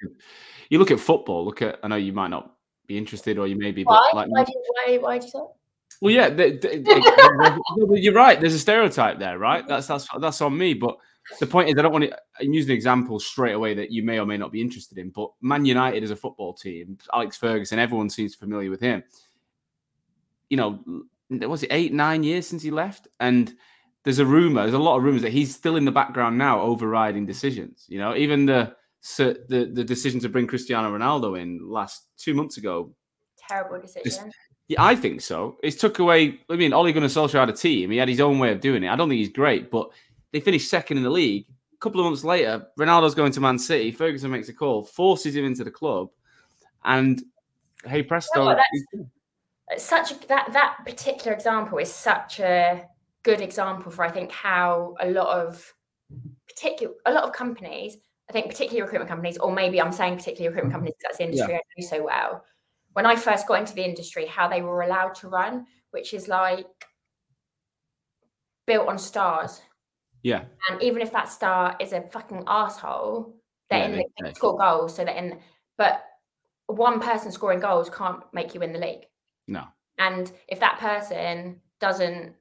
[0.70, 1.46] You look at football.
[1.46, 1.80] Look at.
[1.84, 2.56] I know you might not
[2.88, 3.84] be interested, or you may be.
[3.84, 4.10] Why?
[4.12, 5.40] But like, why, do you, why, why do you say?
[6.02, 8.40] Well, yeah, the, the, you're right.
[8.40, 9.66] There's a stereotype there, right?
[9.68, 10.74] That's that's that's on me.
[10.74, 10.98] But
[11.40, 12.18] the point is, I don't want to.
[12.40, 15.10] I'm using an example straight away that you may or may not be interested in.
[15.10, 19.04] But Man United is a football team, Alex Ferguson, everyone seems familiar with him.
[20.50, 23.08] You know, there was it eight, nine years since he left?
[23.20, 23.56] And
[24.04, 26.62] there's a rumor, there's a lot of rumors that he's still in the background now,
[26.62, 27.86] overriding decisions.
[27.88, 28.76] You know, even the
[29.18, 32.94] the the decision to bring Cristiano Ronaldo in last two months ago.
[33.38, 34.32] Terrible decision.
[34.68, 35.58] Yeah, I think so.
[35.62, 36.40] It took away.
[36.50, 37.92] I mean, Ole Gunnar Solskjaer had a team.
[37.92, 38.90] He had his own way of doing it.
[38.90, 39.90] I don't think he's great, but
[40.32, 41.46] they finished second in the league.
[41.74, 43.92] A couple of months later, Ronaldo's going to Man City.
[43.92, 46.10] Ferguson makes a call, forces him into the club,
[46.86, 47.22] and
[47.86, 48.50] hey presto!
[48.50, 49.10] You know
[49.78, 52.86] such a, that that particular example is such a
[53.24, 55.74] good example for I think how a lot of
[56.48, 57.98] particular a lot of companies,
[58.30, 60.86] I think particularly recruitment companies, or maybe I'm saying particularly recruitment mm-hmm.
[60.86, 61.60] companies because that's the industry yeah.
[61.60, 62.46] I know so well.
[62.94, 66.28] When I first got into the industry, how they were allowed to run, which is
[66.28, 66.68] like
[68.68, 69.62] built on stars.
[70.22, 70.44] Yeah.
[70.70, 73.36] And even if that star is a fucking asshole,
[73.70, 74.96] they're yeah, in the score goals.
[74.96, 75.40] So they're in
[75.78, 76.04] but
[76.68, 79.06] one person scoring goals can't make you win the league.
[79.48, 79.66] No.
[79.98, 82.36] And if that person doesn't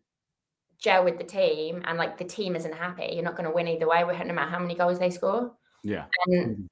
[0.83, 3.69] gel with the team and like the team isn't happy, you're not going to win
[3.69, 5.53] either way, We're no matter how many goals they score.
[5.85, 6.05] Yeah.
[6.27, 6.69] And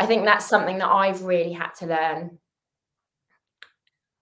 [0.00, 2.38] I think that's something that I've really had to learn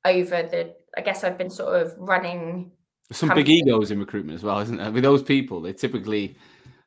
[0.04, 2.72] over the, I guess I've been sort of running.
[3.12, 4.90] some big egos in recruitment as well, isn't there?
[4.90, 6.36] With those people, they typically,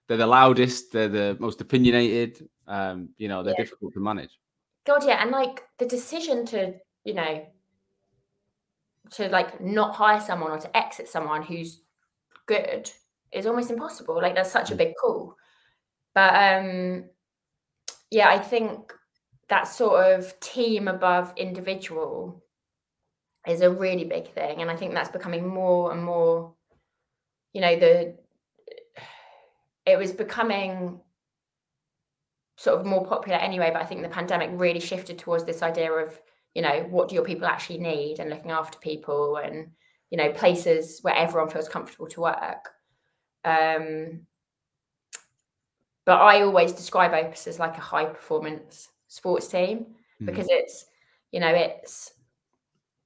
[0.08, 3.63] they're the loudest, they're the most opinionated, um, you know, they're yeah.
[3.63, 4.38] difficult to manage.
[4.86, 5.21] God, yeah.
[5.21, 6.74] And like the decision to,
[7.06, 7.45] you know,
[9.12, 11.82] to like not hire someone or to exit someone who's
[12.45, 12.91] good
[13.31, 14.15] is almost impossible.
[14.15, 14.77] Like that's such a mm.
[14.77, 15.36] big call.
[16.13, 17.05] But um
[18.12, 18.93] yeah, I think
[19.49, 22.43] that sort of team above individual
[23.47, 24.62] is a really big thing.
[24.62, 26.53] And I think that's becoming more and more,
[27.53, 28.15] you know, the
[29.86, 30.99] it was becoming
[32.58, 35.91] sort of more popular anyway, but I think the pandemic really shifted towards this idea
[35.91, 36.19] of
[36.55, 39.67] you know what do your people actually need and looking after people and
[40.09, 42.69] you know places where everyone feels comfortable to work
[43.43, 44.21] um
[46.05, 50.25] but i always describe opus as like a high performance sports team mm-hmm.
[50.25, 50.85] because it's
[51.31, 52.13] you know it's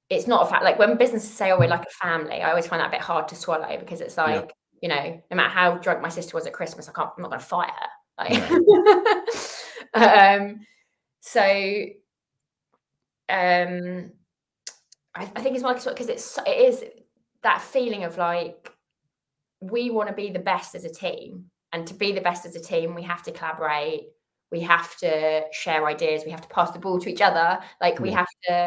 [0.08, 2.66] it's not a fact like when businesses say oh we're like a family i always
[2.66, 4.88] find that a bit hard to swallow because it's like yeah.
[4.88, 7.30] you know no matter how drunk my sister was at christmas i can't i'm not
[7.30, 8.50] going to fight her like
[10.38, 10.60] um
[11.20, 11.84] so
[13.28, 14.12] um
[15.14, 16.84] I, I think it's more because it's it is
[17.42, 18.72] that feeling of like
[19.60, 22.56] we want to be the best as a team and to be the best as
[22.56, 24.08] a team we have to collaborate
[24.50, 27.96] we have to share ideas we have to pass the ball to each other like
[27.96, 28.02] yeah.
[28.02, 28.66] we have to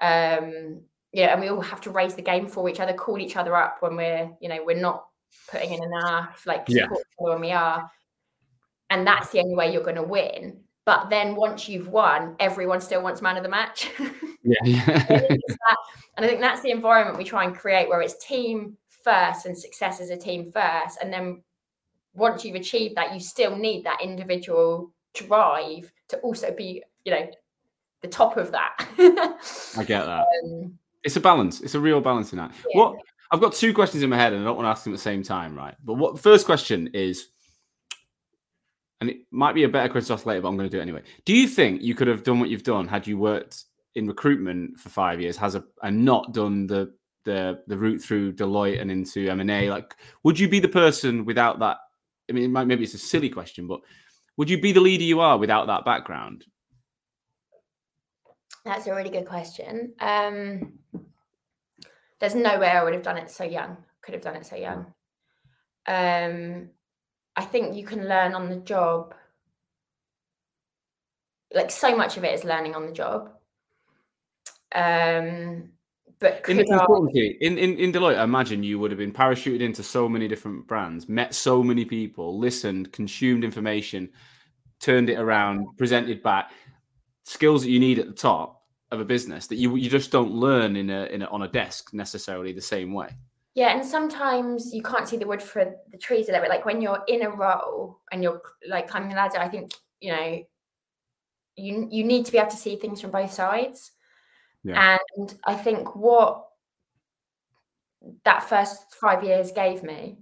[0.00, 0.80] um
[1.12, 3.54] yeah and we all have to raise the game for each other call each other
[3.54, 5.04] up when we're you know we're not
[5.50, 6.86] putting in enough like yeah.
[7.18, 7.90] when we are
[8.90, 12.80] and that's the only way you're going to win but then once you've won, everyone
[12.80, 13.90] still wants man of the match.
[14.42, 14.64] yeah.
[14.86, 15.38] and
[16.18, 20.00] I think that's the environment we try and create where it's team first and success
[20.00, 20.98] as a team first.
[21.00, 21.42] And then
[22.14, 27.30] once you've achieved that, you still need that individual drive to also be, you know,
[28.00, 28.88] the top of that.
[29.76, 30.26] I get that.
[30.44, 31.60] Um, it's a balance.
[31.62, 32.52] It's a real balance in that.
[32.70, 32.78] Yeah.
[32.78, 32.96] What
[33.32, 34.96] I've got two questions in my head and I don't want to ask them at
[34.96, 35.74] the same time, right?
[35.84, 37.28] But what first question is
[39.02, 41.02] and it might be a better question later, but I'm going to do it anyway.
[41.24, 43.64] Do you think you could have done what you've done had you worked
[43.96, 48.34] in recruitment for five years, has a and not done the the the route through
[48.34, 49.70] Deloitte and into M and A?
[49.70, 51.78] Like, would you be the person without that?
[52.30, 53.80] I mean, it might, maybe it's a silly question, but
[54.36, 56.44] would you be the leader you are without that background?
[58.64, 59.94] That's a really good question.
[59.98, 60.74] Um,
[62.20, 63.78] there's no way I would have done it so young.
[64.00, 64.86] Could have done it so young.
[65.88, 66.70] Um,
[67.36, 69.14] I think you can learn on the job.
[71.54, 73.30] Like so much of it is learning on the job.
[74.74, 75.70] Um,
[76.18, 79.82] but in consultancy, in, in, in Deloitte, I imagine you would have been parachuted into
[79.82, 84.08] so many different brands, met so many people, listened, consumed information,
[84.78, 86.52] turned it around, presented back
[87.24, 90.32] skills that you need at the top of a business that you you just don't
[90.32, 93.08] learn in a, in a on a desk necessarily the same way.
[93.54, 96.50] Yeah, and sometimes you can't see the wood for the trees a little bit.
[96.50, 100.12] Like when you're in a role and you're like climbing a ladder, I think you
[100.12, 100.42] know
[101.56, 103.92] you you need to be able to see things from both sides.
[104.64, 104.98] Yeah.
[105.18, 106.46] And I think what
[108.24, 110.18] that first five years gave me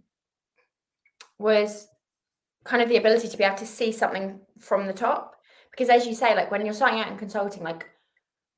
[1.38, 1.86] was
[2.64, 5.36] kind of the ability to be able to see something from the top.
[5.70, 7.86] Because as you say, like when you're starting out in consulting, like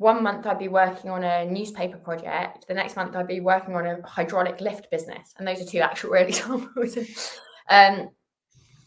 [0.03, 3.75] one month I'd be working on a newspaper project, the next month I'd be working
[3.77, 5.33] on a hydraulic lift business.
[5.39, 6.99] And those are two actual real examples.
[7.69, 8.11] um,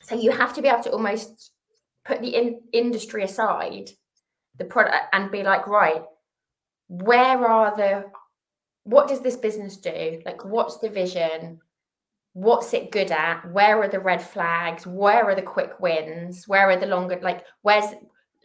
[0.02, 1.52] so you have to be able to almost
[2.04, 3.90] put the in- industry aside,
[4.58, 6.04] the product, and be like, right,
[6.88, 8.06] where are the
[8.84, 10.22] what does this business do?
[10.26, 11.60] Like, what's the vision?
[12.34, 13.52] What's it good at?
[13.52, 14.86] Where are the red flags?
[14.86, 16.48] Where are the quick wins?
[16.48, 17.96] Where are the longer, like, where's,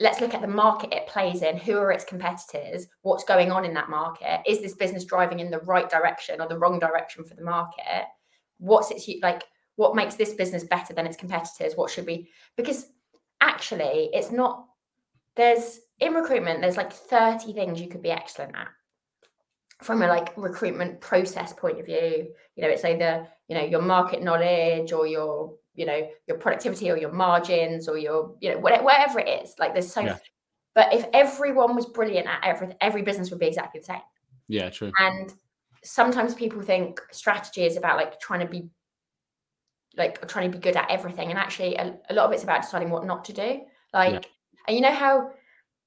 [0.01, 1.59] let's look at the market it plays in.
[1.59, 2.87] Who are its competitors?
[3.03, 4.41] What's going on in that market?
[4.47, 8.07] Is this business driving in the right direction or the wrong direction for the market?
[8.59, 9.45] What's its, like,
[9.77, 11.75] what makes this business better than its competitors?
[11.77, 12.87] What should be, because
[13.43, 14.65] actually, it's not,
[15.37, 18.69] there's, in recruitment, there's like 30 things you could be excellent at
[19.83, 23.81] from a like recruitment process point of view you know it's either you know your
[23.81, 28.59] market knowledge or your you know your productivity or your margins or your you know
[28.59, 30.19] whatever it is like there's so yeah.
[30.75, 34.03] but if everyone was brilliant at everything every business would be exactly the same
[34.47, 35.33] yeah true and
[35.83, 38.69] sometimes people think strategy is about like trying to be
[39.97, 42.61] like trying to be good at everything and actually a, a lot of it's about
[42.61, 43.62] deciding what not to do
[43.95, 44.21] like yeah.
[44.69, 45.31] and you know how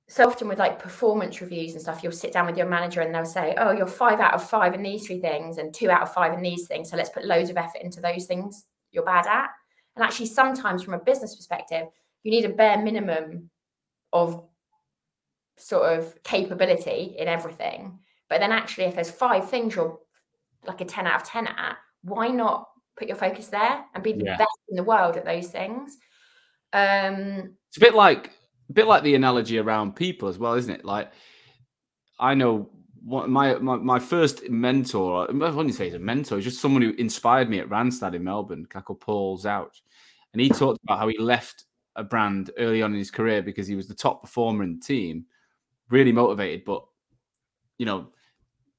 [0.10, 3.16] so often with like performance reviews and stuff, you'll sit down with your manager and
[3.16, 6.02] they'll say, Oh, you're five out of five in these three things and two out
[6.02, 6.90] of five in these things.
[6.90, 9.50] So let's put loads of effort into those things you're bad at.
[9.96, 11.88] And actually, sometimes from a business perspective,
[12.24, 13.50] you need a bare minimum
[14.12, 14.44] of
[15.58, 18.00] sort of capability in everything.
[18.30, 20.00] But then actually, if there's five things you're
[20.66, 24.14] like a 10 out of 10 at, why not put your focus there and be
[24.14, 24.38] the yeah.
[24.38, 25.98] best in the world at those things?
[26.72, 28.32] Um, it's a bit like
[28.70, 30.86] a bit like the analogy around people as well, isn't it?
[30.86, 31.12] Like
[32.20, 32.70] I know
[33.04, 36.82] what my, my my first mentor, I wouldn't say he's a mentor, he's just someone
[36.82, 39.82] who inspired me at Randstad in Melbourne, Cackle Paul Zouch.
[40.32, 43.68] And he talked about how he left a brand early on in his career because
[43.68, 45.26] he was the top performer in the team,
[45.90, 46.84] really motivated, but
[47.78, 48.08] you know,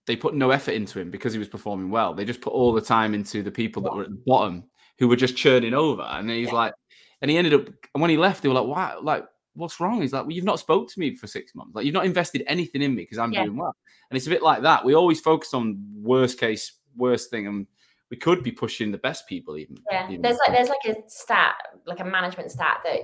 [0.06, 2.14] they put no effort into him because he was performing well.
[2.14, 4.64] They just put all the time into the people that were at the bottom
[4.98, 6.02] who were just churning over.
[6.02, 6.54] And he's yeah.
[6.54, 6.74] like,
[7.20, 8.96] and he ended up, and when he left, they were like, why?
[9.00, 10.02] Like, what's wrong?
[10.02, 11.74] He's like, well, you've not spoke to me for six months.
[11.74, 13.44] Like, you've not invested anything in me because I'm yeah.
[13.44, 13.74] doing well.
[14.10, 14.84] And it's a bit like that.
[14.84, 17.66] We always focus on worst case, worst thing, and
[18.10, 19.76] we could be pushing the best people even.
[19.90, 21.54] Yeah, even there's like there's like a stat,
[21.86, 23.00] like a management stat that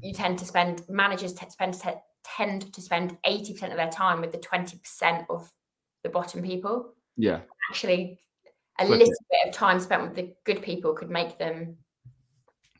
[0.00, 1.90] you tend to spend managers t- spend t-
[2.22, 5.50] tend to spend eighty percent of their time with the twenty percent of
[6.02, 6.94] the bottom people.
[7.16, 8.20] Yeah, actually,
[8.78, 9.26] a Flip little it.
[9.30, 11.76] bit of time spent with the good people could make them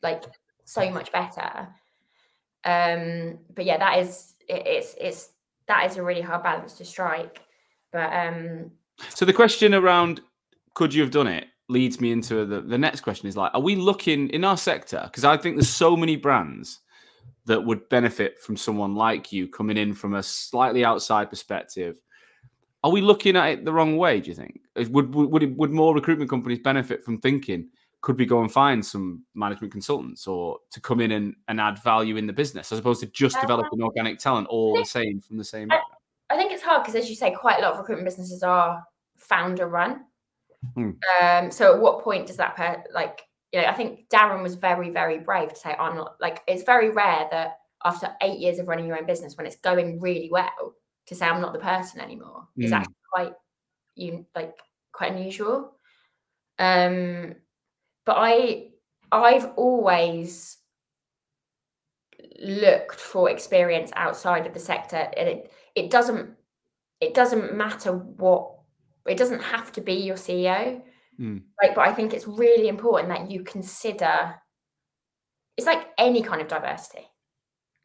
[0.03, 0.25] like
[0.65, 1.69] so much better.
[2.65, 5.31] Um, but yeah, that is it, it's it's
[5.69, 7.41] that is a really hard balance to strike.
[7.93, 8.71] But um
[9.11, 10.21] so the question around
[10.75, 13.61] could you have done it leads me into the, the next question is like, are
[13.61, 15.03] we looking in our sector?
[15.05, 16.81] Because I think there's so many brands
[17.47, 22.01] that would benefit from someone like you coming in from a slightly outside perspective.
[22.85, 24.21] Are we looking at it the wrong way?
[24.21, 27.69] Do you think would would would, would more recruitment companies benefit from thinking
[28.03, 31.83] could we go and find some management consultants or to come in and, and add
[31.83, 35.21] value in the business as opposed to just um, developing organic talent all the same
[35.21, 35.81] from the same I,
[36.29, 38.85] I think it's hard because as you say quite a lot of recruitment businesses are
[39.17, 40.05] founder run
[40.75, 40.91] hmm.
[41.23, 44.57] um, so at what point does that per, like you know i think darren was
[44.57, 48.59] very very brave to say i'm not like it's very rare that after eight years
[48.59, 50.75] of running your own business when it's going really well
[51.07, 52.65] to say i'm not the person anymore mm.
[52.65, 53.33] is actually quite
[53.95, 54.57] you like
[54.93, 55.77] quite unusual
[56.59, 57.35] um
[58.05, 58.69] but I
[59.11, 60.59] I've always
[62.41, 66.31] looked for experience outside of the sector and it it doesn't
[67.01, 68.53] it doesn't matter what
[69.07, 70.81] it doesn't have to be your CEO
[71.19, 71.43] mm.
[71.61, 74.35] right but I think it's really important that you consider
[75.57, 77.07] it's like any kind of diversity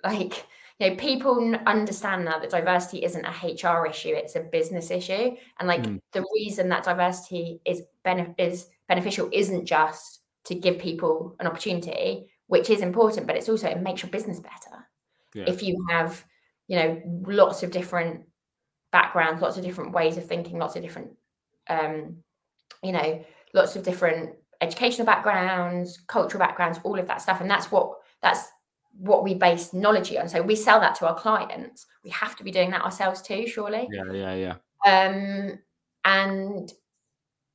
[0.03, 0.45] like
[0.79, 5.35] you know people understand now that diversity isn't a HR issue it's a business issue
[5.59, 5.99] and like mm.
[6.13, 12.25] the reason that diversity is benef- is beneficial isn't just to give people an opportunity,
[12.47, 14.87] which is important, but it's also it makes your business better.
[15.35, 15.43] Yeah.
[15.45, 16.23] If you have,
[16.67, 18.21] you know, lots of different
[18.91, 21.09] backgrounds, lots of different ways of thinking, lots of different,
[21.69, 22.17] um,
[22.81, 27.69] you know, lots of different educational backgrounds, cultural backgrounds, all of that stuff, and that's
[27.69, 28.47] what that's
[28.97, 30.27] what we base knowledge on.
[30.27, 31.85] So we sell that to our clients.
[32.03, 33.87] We have to be doing that ourselves too, surely.
[33.91, 34.55] Yeah, yeah, yeah.
[34.85, 35.59] Um,
[36.05, 36.73] and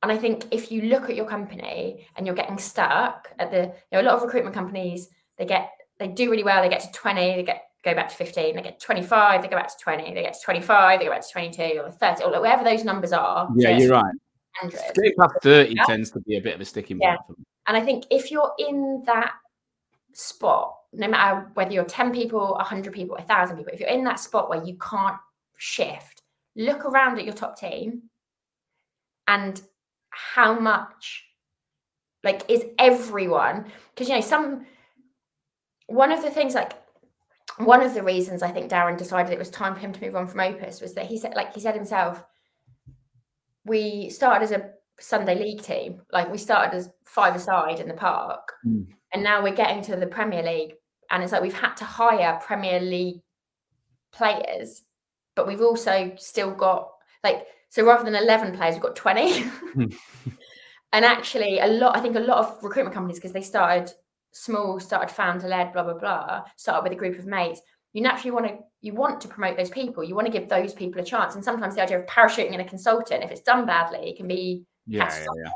[0.03, 3.61] and I think if you look at your company and you're getting stuck at the,
[3.61, 6.61] you know, a lot of recruitment companies, they get, they do really well.
[6.61, 9.55] They get to 20, they get, go back to 15, they get 25, they go
[9.55, 12.41] back to 20, they get to 25, they go back to 22 or 30, or
[12.41, 13.47] whatever those numbers are.
[13.55, 14.13] Yeah, you're right.
[14.61, 14.93] 100.
[14.93, 15.85] Getting past 30 yeah.
[15.85, 17.17] tends to be a bit of a sticking point.
[17.29, 17.35] Yeah.
[17.67, 19.31] And I think if you're in that
[20.11, 24.19] spot, no matter whether you're 10 people, 100 people, 1,000 people, if you're in that
[24.19, 25.17] spot where you can't
[25.57, 26.21] shift,
[26.55, 28.03] look around at your top team
[29.27, 29.61] and
[30.09, 31.25] how much
[32.23, 34.65] like is everyone because you know some
[35.87, 36.73] one of the things like
[37.57, 40.15] one of the reasons I think Darren decided it was time for him to move
[40.15, 42.23] on from Opus was that he said like he said himself
[43.65, 47.93] we started as a Sunday league team like we started as five aside in the
[47.93, 48.85] park mm.
[49.13, 50.75] and now we're getting to the Premier League
[51.13, 53.21] and it's like we've had to hire Premier League
[54.11, 54.81] players
[55.35, 56.89] but we've also still got
[57.23, 59.41] like so rather than 11 players, we've got 20.
[59.41, 59.85] Hmm.
[60.93, 63.91] and actually, a lot, I think a lot of recruitment companies, because they started
[64.31, 67.61] small, started founder led, blah, blah, blah, started with a group of mates.
[67.93, 70.03] You naturally want to you want to promote those people.
[70.03, 71.33] You want to give those people a chance.
[71.33, 74.27] And sometimes the idea of parachuting in a consultant, if it's done badly, it can
[74.27, 75.51] be yeah, yeah, yeah.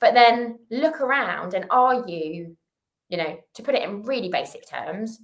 [0.00, 2.56] But then look around and are you,
[3.10, 5.20] you know, to put it in really basic terms,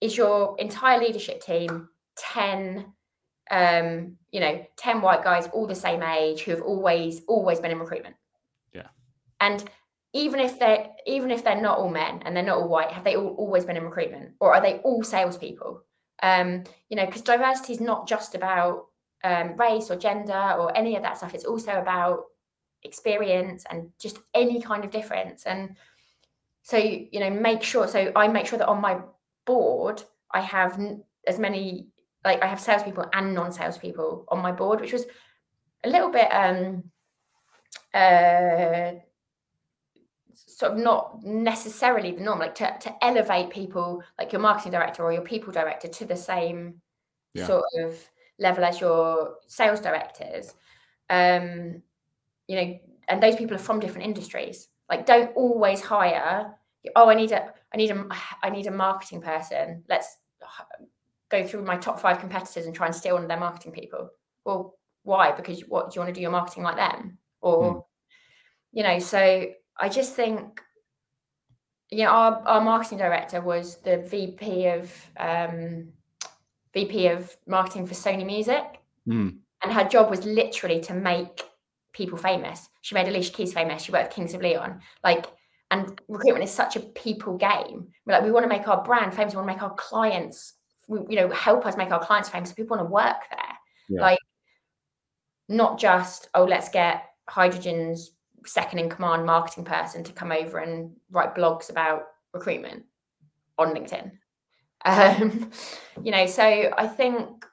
[0.00, 2.86] is your entire leadership team 10
[3.50, 7.70] um, you know, 10 white guys, all the same age, who have always, always been
[7.70, 8.16] in recruitment.
[8.74, 8.88] Yeah.
[9.40, 9.64] And
[10.12, 13.04] even if they're even if they're not all men and they're not all white, have
[13.04, 14.32] they all always been in recruitment?
[14.40, 15.82] Or are they all salespeople?
[16.22, 18.86] Um, you know, because diversity is not just about
[19.22, 21.34] um, race or gender or any of that stuff.
[21.34, 22.24] It's also about
[22.82, 25.44] experience and just any kind of difference.
[25.44, 25.76] And
[26.66, 27.86] so, you know, make sure.
[27.86, 28.98] So I make sure that on my
[29.44, 30.02] board
[30.32, 30.76] I have
[31.24, 31.86] as many
[32.24, 35.06] like I have salespeople and non-salespeople on my board, which was
[35.84, 36.82] a little bit um
[37.94, 38.98] uh
[40.34, 45.04] sort of not necessarily the norm, like to, to elevate people like your marketing director
[45.04, 46.82] or your people director to the same
[47.32, 47.46] yeah.
[47.46, 47.96] sort of
[48.40, 50.52] level as your sales directors.
[51.10, 51.80] Um,
[52.48, 54.66] you know, and those people are from different industries.
[54.88, 56.55] Like don't always hire,
[56.94, 58.06] oh, I need a I need a
[58.42, 59.82] I need a marketing person.
[59.88, 60.16] Let's
[61.28, 64.10] go through my top five competitors and try and steal one of their marketing people.
[64.44, 65.32] Well, why?
[65.32, 67.18] Because what do you want to do your marketing like them?
[67.40, 67.84] Or, mm.
[68.72, 69.46] you know, so
[69.78, 70.60] I just think,
[71.90, 75.88] you know, our, our marketing director was the VP of um,
[76.74, 78.64] VP of marketing for Sony Music.
[79.08, 79.38] Mm.
[79.62, 81.42] And her job was literally to make
[81.92, 82.68] people famous.
[82.82, 83.82] She made Alicia Keys famous.
[83.82, 84.80] She worked with Kings of Leon.
[85.02, 85.26] Like,
[85.70, 87.88] and recruitment is such a people game.
[88.04, 89.34] We're like, we want to make our brand famous.
[89.34, 90.54] We want to make our clients
[90.88, 93.58] you know help us make our clients famous people want to work there
[93.88, 94.00] yeah.
[94.00, 94.18] like
[95.48, 98.12] not just oh let's get hydrogen's
[98.44, 102.84] second in command marketing person to come over and write blogs about recruitment
[103.58, 104.12] on linkedin
[104.84, 105.50] um
[106.04, 106.44] you know so
[106.76, 107.44] i think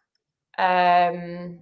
[0.59, 1.59] um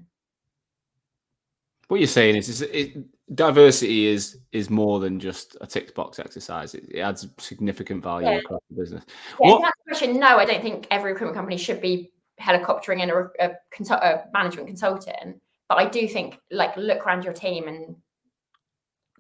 [1.88, 2.98] what you're saying is, is it,
[3.34, 6.76] diversity is is more than just a tick box exercise.
[6.76, 8.38] It, it adds significant value yeah.
[8.38, 9.04] across the business.
[9.40, 13.30] Yeah, what, question, no, I don't think every recruitment company should be helicoptering in a,
[13.40, 15.42] a, consult, a management consultant.
[15.70, 17.96] But I do think, like, look around your team and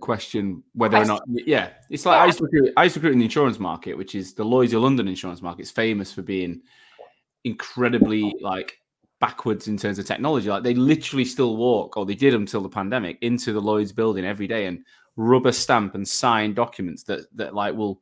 [0.01, 1.15] question whether question.
[1.15, 1.47] or not.
[1.47, 2.23] Yeah, it's like yeah.
[2.23, 2.73] I used to recruit.
[2.75, 5.41] I used to recruit in the insurance market, which is the Lloyd's of London insurance
[5.41, 5.61] market.
[5.61, 6.61] It's famous for being
[7.45, 8.80] incredibly like
[9.21, 10.49] backwards in terms of technology.
[10.49, 14.25] Like they literally still walk, or they did until the pandemic, into the Lloyd's building
[14.25, 14.83] every day and
[15.15, 18.01] rubber stamp and sign documents that that like will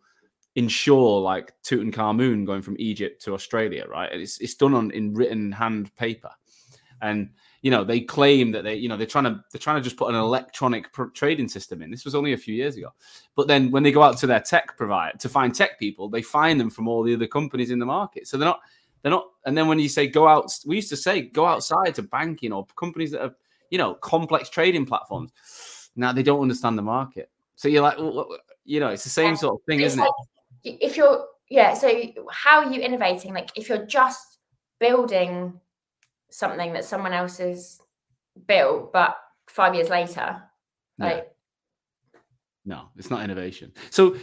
[0.56, 4.12] ensure like Tutankhamun going from Egypt to Australia, right?
[4.12, 6.32] It's it's done on in written hand paper,
[7.02, 7.30] and
[7.62, 9.98] you know they claim that they you know they're trying to they're trying to just
[9.98, 11.92] put an electronic pro- trading system in.
[11.92, 12.94] This was only a few years ago,
[13.36, 16.22] but then when they go out to their tech provider to find tech people, they
[16.22, 18.28] find them from all the other companies in the market.
[18.28, 18.62] So they're not
[19.02, 19.28] they're not.
[19.46, 22.52] And then when you say go out, we used to say go outside to banking
[22.52, 23.36] or companies that have,
[23.70, 25.32] you know, complex trading platforms.
[25.96, 27.30] Now they don't understand the market.
[27.56, 27.98] So you're like,
[28.66, 30.12] you know, it's the same sort of thing, it's isn't like,
[30.64, 30.78] it?
[30.82, 31.74] If you're, yeah.
[31.74, 31.90] So
[32.32, 33.34] how are you innovating?
[33.34, 34.40] Like if you're just
[34.80, 35.60] building
[36.30, 37.82] something that someone else has
[38.48, 40.42] built, but five years later,
[40.98, 41.32] like.
[42.66, 43.74] No, it's not innovation.
[43.90, 44.16] So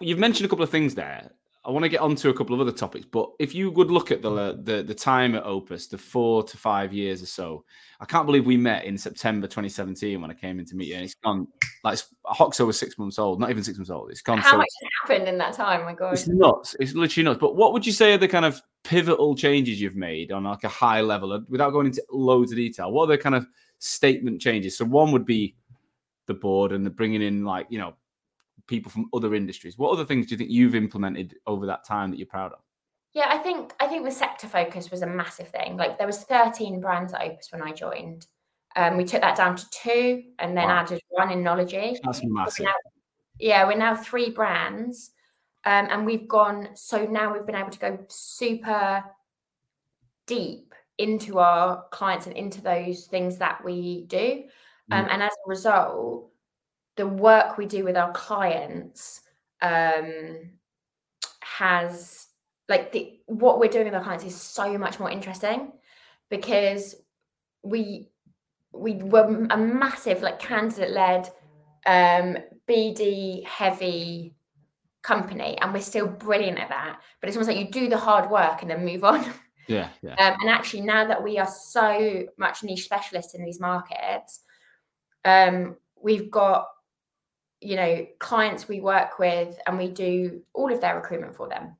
[0.00, 1.30] you've mentioned a couple of things there
[1.64, 4.10] I want to get onto a couple of other topics, but if you would look
[4.10, 7.64] at the uh, the the time at Opus, the four to five years or so,
[8.00, 10.94] I can't believe we met in September 2017 when I came in to meet you,
[10.94, 11.48] and it's gone
[11.84, 14.10] like Hoxo was six months old, not even six months old.
[14.10, 14.38] It's gone.
[14.38, 15.84] How so, much has happened in that time?
[15.84, 16.76] My God, it's nuts.
[16.80, 17.40] It's literally nuts.
[17.40, 20.64] But what would you say are the kind of pivotal changes you've made on like
[20.64, 22.92] a high level, uh, without going into loads of detail?
[22.92, 23.46] What are the kind of
[23.78, 24.78] statement changes?
[24.78, 25.56] So one would be
[26.26, 27.94] the board and the bringing in like you know
[28.68, 29.76] people from other industries.
[29.76, 32.60] What other things do you think you've implemented over that time that you're proud of?
[33.14, 35.76] Yeah, I think I think the sector focus was a massive thing.
[35.76, 38.26] Like there was 13 brands at Opus when I joined.
[38.76, 40.80] Um, we took that down to two and then wow.
[40.80, 41.96] added one in Nology.
[42.04, 42.64] That's massive.
[42.64, 42.74] We're now,
[43.40, 45.10] yeah, we're now three brands.
[45.64, 49.02] Um, and we've gone so now we've been able to go super
[50.26, 54.44] deep into our clients and into those things that we do.
[54.90, 55.08] Um, mm.
[55.10, 56.30] And as a result,
[56.98, 59.22] the work we do with our clients
[59.62, 60.50] um,
[61.40, 62.26] has
[62.68, 65.72] like the what we're doing with our clients is so much more interesting
[66.28, 66.96] because
[67.62, 68.10] we
[68.72, 71.30] we were a massive like candidate led
[71.86, 72.36] um
[72.68, 74.34] bd heavy
[75.02, 78.28] company and we're still brilliant at that but it's almost like you do the hard
[78.30, 79.24] work and then move on
[79.68, 80.12] yeah, yeah.
[80.14, 84.40] Um, and actually now that we are so much niche specialists in these markets
[85.24, 86.66] um we've got
[87.60, 91.76] you know clients we work with and we do all of their recruitment for them.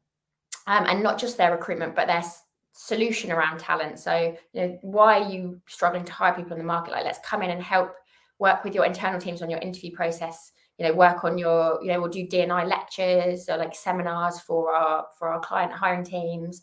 [0.67, 2.25] Um, and not just their recruitment but their
[2.73, 3.99] solution around talent.
[3.99, 6.93] So you know why are you struggling to hire people in the market?
[6.93, 7.95] Like let's come in and help
[8.39, 11.89] work with your internal teams on your interview process you know work on your you
[11.89, 16.63] know we'll do dni lectures or like seminars for our for our client hiring teams.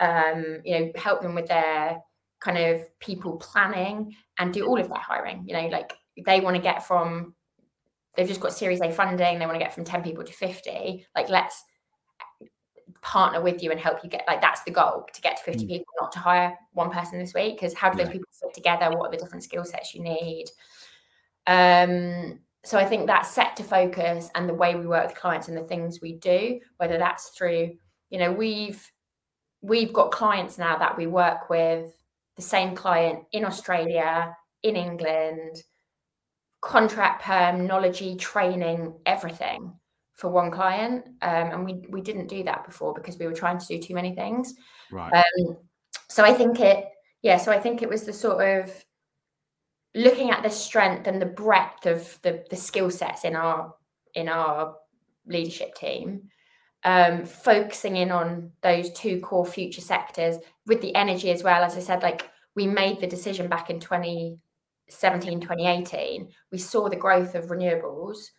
[0.00, 1.98] Um you know help them with their
[2.40, 5.44] kind of people planning and do all of their hiring.
[5.46, 5.92] You know like
[6.26, 7.34] they want to get from
[8.16, 11.06] they've just got Series A funding, they want to get from 10 people to 50.
[11.14, 11.64] Like, let's
[13.00, 15.64] partner with you and help you get like that's the goal to get to 50
[15.64, 15.68] mm.
[15.68, 17.56] people, not to hire one person this week.
[17.56, 18.96] Because how do those people fit together?
[18.96, 20.46] What are the different skill sets you need?
[21.46, 25.56] Um, so I think that sector focus and the way we work with clients and
[25.56, 27.76] the things we do, whether that's through,
[28.10, 28.88] you know, we've
[29.62, 31.92] we've got clients now that we work with
[32.36, 35.62] the same client in Australia, in England,
[36.62, 39.74] contract perm, Nology, training, everything
[40.14, 41.04] for one client.
[41.20, 43.94] Um, and we we didn't do that before because we were trying to do too
[43.94, 44.54] many things.
[44.90, 45.12] Right.
[45.12, 45.56] Um,
[46.08, 46.86] so I think it,
[47.22, 47.36] yeah.
[47.36, 48.72] So I think it was the sort of
[49.94, 53.74] looking at the strength and the breadth of the the skill sets in our
[54.14, 54.76] in our
[55.26, 56.28] leadership team.
[56.84, 60.36] Um, focusing in on those two core future sectors
[60.66, 61.62] with the energy as well.
[61.62, 64.36] As I said, like we made the decision back in 20
[64.88, 68.30] 2017, 2018, we saw the growth of renewables.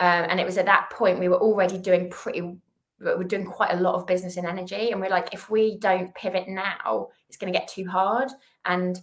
[0.00, 2.56] Um, and it was at that point we were already doing pretty,
[3.00, 4.90] we're doing quite a lot of business in energy.
[4.90, 8.30] And we're like, if we don't pivot now, it's going to get too hard.
[8.64, 8.98] And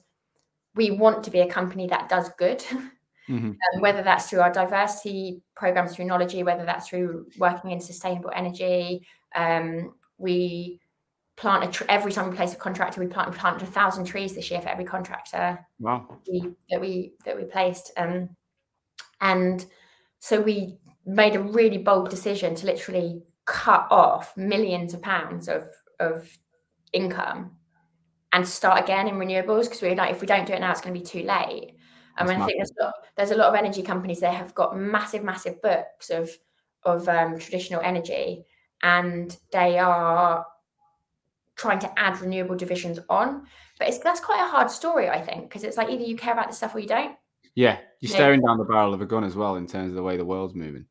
[0.76, 2.64] we want to be a company that does good.
[3.28, 3.48] Mm-hmm.
[3.48, 8.30] Um, whether that's through our diversity programs through Nology, whether that's through working in sustainable
[8.36, 9.04] energy.
[9.34, 10.80] Um, we
[11.36, 14.06] plant a tr- every time we place a contractor, we plant we planted a thousand
[14.06, 15.60] trees this year for every contractor.
[15.80, 16.20] Wow.
[16.32, 18.30] We, that we that we placed, um,
[19.22, 19.66] and
[20.20, 25.68] so we made a really bold decision to literally cut off millions of pounds of
[26.00, 26.30] of
[26.94, 27.52] income
[28.34, 30.72] and start again in renewables because we are like if we don't do it now,
[30.72, 31.76] it's going to be too late.
[32.18, 34.56] I mean, I think there's a, lot, there's a lot of energy companies that have
[34.56, 36.30] got massive, massive books of
[36.84, 38.46] of um, traditional energy,
[38.82, 40.46] and they are
[41.56, 43.46] trying to add renewable divisions on.
[43.80, 46.34] But it's that's quite a hard story, I think, because it's like either you care
[46.34, 47.16] about this stuff or you don't.
[47.56, 50.04] Yeah, you're staring down the barrel of a gun as well in terms of the
[50.04, 50.86] way the world's moving.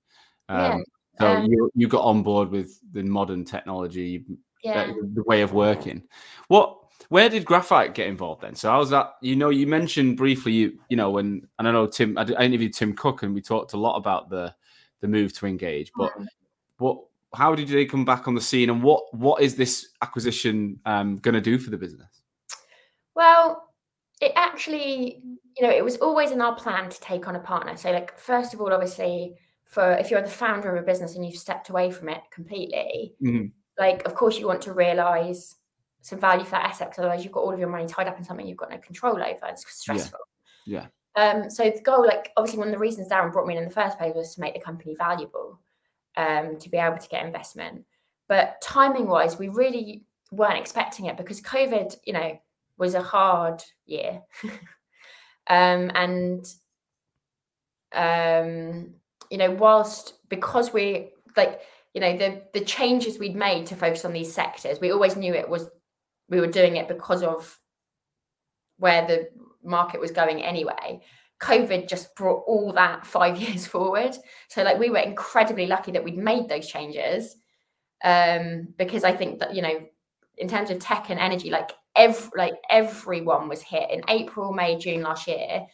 [0.49, 0.79] Um, yeah.
[1.21, 4.25] So um, you you got on board with the modern technology,
[4.63, 4.93] yeah.
[5.15, 6.03] the way of working.
[6.49, 8.55] What where did graphite get involved then?
[8.55, 9.15] So how's that?
[9.21, 12.45] You know, you mentioned briefly, you you know, when and I know Tim, I, I
[12.45, 14.55] interviewed Tim Cook, and we talked a lot about the
[15.01, 15.93] the move to engage.
[15.97, 16.27] But mm.
[16.79, 17.05] what
[17.35, 21.17] how did they come back on the scene, and what what is this acquisition um,
[21.17, 22.23] going to do for the business?
[23.15, 23.69] Well,
[24.21, 25.23] it actually,
[25.57, 27.77] you know, it was always in our plan to take on a partner.
[27.77, 31.25] So, like, first of all, obviously, for if you're the founder of a business and
[31.25, 33.47] you've stepped away from it completely, mm-hmm.
[33.79, 35.57] like, of course, you want to realize
[36.03, 38.19] some value for that asset because otherwise you've got all of your money tied up
[38.19, 39.47] in something you've got no control over.
[39.49, 40.19] It's stressful.
[40.67, 40.87] Yeah.
[40.87, 40.87] yeah.
[41.17, 43.69] Um, so the goal, like obviously one of the reasons Darren brought me in in
[43.69, 45.61] the first place was to make the company valuable
[46.17, 47.85] um, to be able to get investment.
[48.29, 52.39] But timing wise, we really weren't expecting it because COVID, you know,
[52.79, 54.23] was a hard year.
[55.49, 56.45] um, and,
[57.93, 58.95] um,
[59.31, 61.61] you know, whilst because we like
[61.95, 65.33] you know the the changes we'd made to focus on these sectors we always knew
[65.33, 65.69] it was
[66.29, 67.59] we were doing it because of
[68.79, 69.29] where the
[69.63, 71.01] market was going anyway
[71.45, 74.17] covid just brought all that five years forward
[74.49, 77.37] so like we were incredibly lucky that we'd made those changes
[78.05, 79.81] um because i think that you know
[80.37, 84.77] in terms of tech and energy like every like everyone was hit in april may
[84.79, 85.65] june last year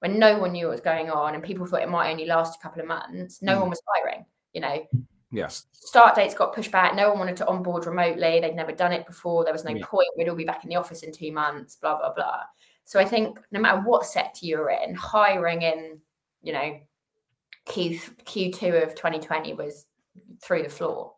[0.00, 2.58] when no one knew what was going on and people thought it might only last
[2.58, 3.60] a couple of months no mm.
[3.60, 4.86] one was hiring you know
[5.32, 5.64] Yes.
[5.72, 6.94] Start dates got pushed back.
[6.94, 8.38] No one wanted to onboard remotely.
[8.38, 9.44] They'd never done it before.
[9.44, 9.84] There was no yeah.
[9.86, 10.08] point.
[10.16, 12.42] We'd all be back in the office in two months, blah, blah, blah.
[12.84, 15.98] So I think no matter what sector you're in, hiring in,
[16.42, 16.78] you know,
[17.66, 19.86] Q, Q2 of 2020 was
[20.42, 21.12] through the floor.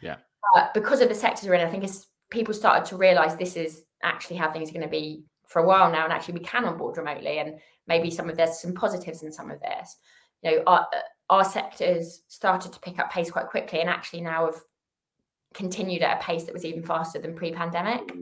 [0.00, 0.16] Yeah.
[0.54, 3.56] But because of the sectors we're in, I think it's people started to realize this
[3.56, 6.04] is actually how things are going to be for a while now.
[6.04, 7.38] And actually we can onboard remotely.
[7.38, 9.96] And maybe some of there's some positives in some of this.
[10.42, 10.86] You know, our,
[11.30, 14.60] our sectors started to pick up pace quite quickly and actually now have
[15.54, 18.12] continued at a pace that was even faster than pre-pandemic.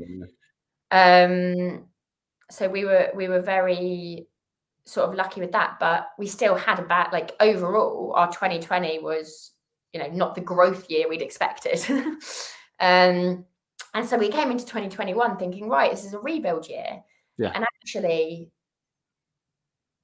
[0.91, 1.87] Um,
[2.51, 4.27] so we were we were very
[4.85, 9.01] sort of lucky with that, but we still had a bad like overall our 2020
[9.01, 9.53] was
[9.93, 11.85] you know not the growth year we'd expected.
[12.81, 13.45] um,
[13.95, 17.03] and so we came into 2021 thinking, right, this is a rebuild year.
[17.39, 17.51] Yeah.
[17.55, 18.51] And actually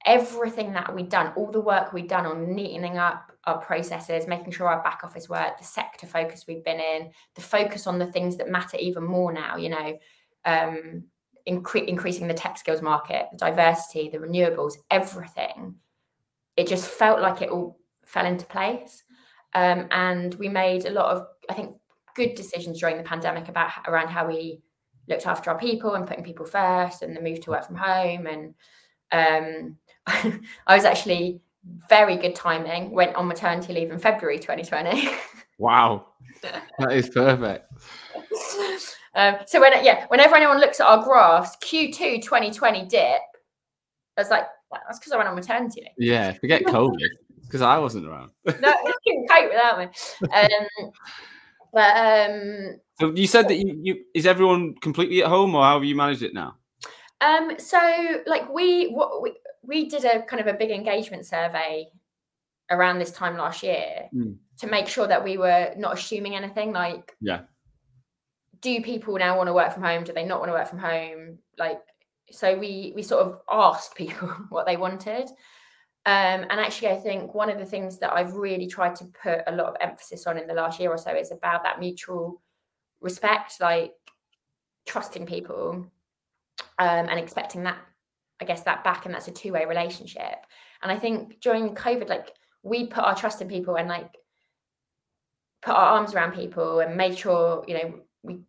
[0.05, 4.51] everything that we'd done, all the work we'd done on neatening up our processes, making
[4.51, 8.11] sure our back office work, the sector focus we've been in, the focus on the
[8.11, 9.97] things that matter even more now, you know,
[10.45, 11.03] um,
[11.47, 15.75] incre- increasing the tech skills market, the diversity, the renewables, everything.
[16.55, 19.03] It just felt like it all fell into place.
[19.53, 21.75] Um, and we made a lot of, I think,
[22.15, 24.61] good decisions during the pandemic about around how we
[25.07, 28.27] looked after our people and putting people first and the move to work from home
[28.27, 28.55] and
[29.11, 29.77] um,
[30.67, 31.41] I was actually
[31.89, 32.91] very good timing.
[32.91, 35.09] Went on maternity leave in February 2020.
[35.57, 36.07] wow,
[36.41, 37.71] that is perfect.
[39.15, 43.01] Um, so when yeah, whenever anyone looks at our graphs, Q2 2020 dip,
[44.17, 45.91] I was like, well, that's because I went on maternity leave.
[45.97, 46.97] Yeah, forget COVID
[47.43, 48.31] because I wasn't around.
[48.45, 49.85] no, I couldn't cope without me.
[50.33, 50.91] Um,
[51.73, 55.75] but um, so you said that you, you is everyone completely at home, or how
[55.75, 56.55] have you managed it now?
[57.21, 59.33] Um, so like we what we
[59.63, 61.87] we did a kind of a big engagement survey
[62.69, 64.35] around this time last year mm.
[64.59, 67.41] to make sure that we were not assuming anything like yeah.
[68.61, 70.03] do people now want to work from home?
[70.03, 71.39] Do they not want to work from home?
[71.57, 71.79] Like
[72.31, 75.29] so we we sort of asked people what they wanted.
[76.05, 79.39] Um, and actually i think one of the things that i've really tried to put
[79.47, 82.41] a lot of emphasis on in the last year or so is about that mutual
[82.99, 83.93] respect like
[84.85, 85.85] trusting people
[86.77, 87.77] um, and expecting that
[88.43, 90.45] I guess that back and that's a two-way relationship.
[90.81, 94.17] And I think during COVID, like we put our trust in people and like
[95.61, 98.41] put our arms around people and made sure, you know, we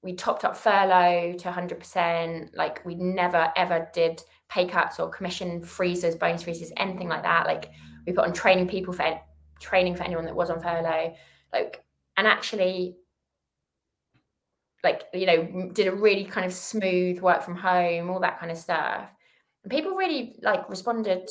[0.00, 2.50] we topped up furlough to 100%.
[2.54, 7.46] Like we never ever did pay cuts or commission freezes, bonus freezes, anything like that.
[7.46, 7.72] Like
[8.06, 9.20] we put on training people for
[9.58, 11.14] training for anyone that was on furlough.
[11.52, 11.82] Like
[12.16, 12.96] and actually
[14.84, 18.52] like you know did a really kind of smooth work from home all that kind
[18.52, 19.08] of stuff.
[19.64, 21.28] And people really like responded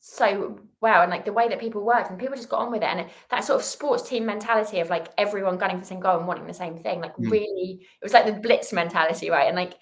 [0.00, 2.82] so well and like the way that people worked and people just got on with
[2.82, 2.88] it.
[2.88, 6.18] And that sort of sports team mentality of like everyone gunning for the same goal
[6.18, 7.30] and wanting the same thing like mm.
[7.30, 9.48] really it was like the blitz mentality right?
[9.48, 9.74] And like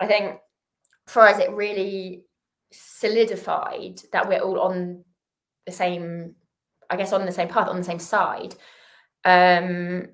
[0.00, 0.38] i think
[1.06, 2.24] for us it really
[2.72, 5.04] solidified that we're all on
[5.66, 6.34] the same
[6.90, 8.54] i guess on the same path on the same side.
[9.24, 10.08] Um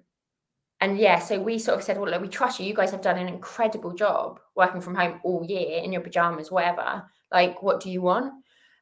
[0.81, 2.67] and yeah, so we sort of said, well, look, we trust you.
[2.67, 6.51] You guys have done an incredible job working from home all year in your pajamas,
[6.51, 7.05] whatever.
[7.31, 8.33] Like, what do you want?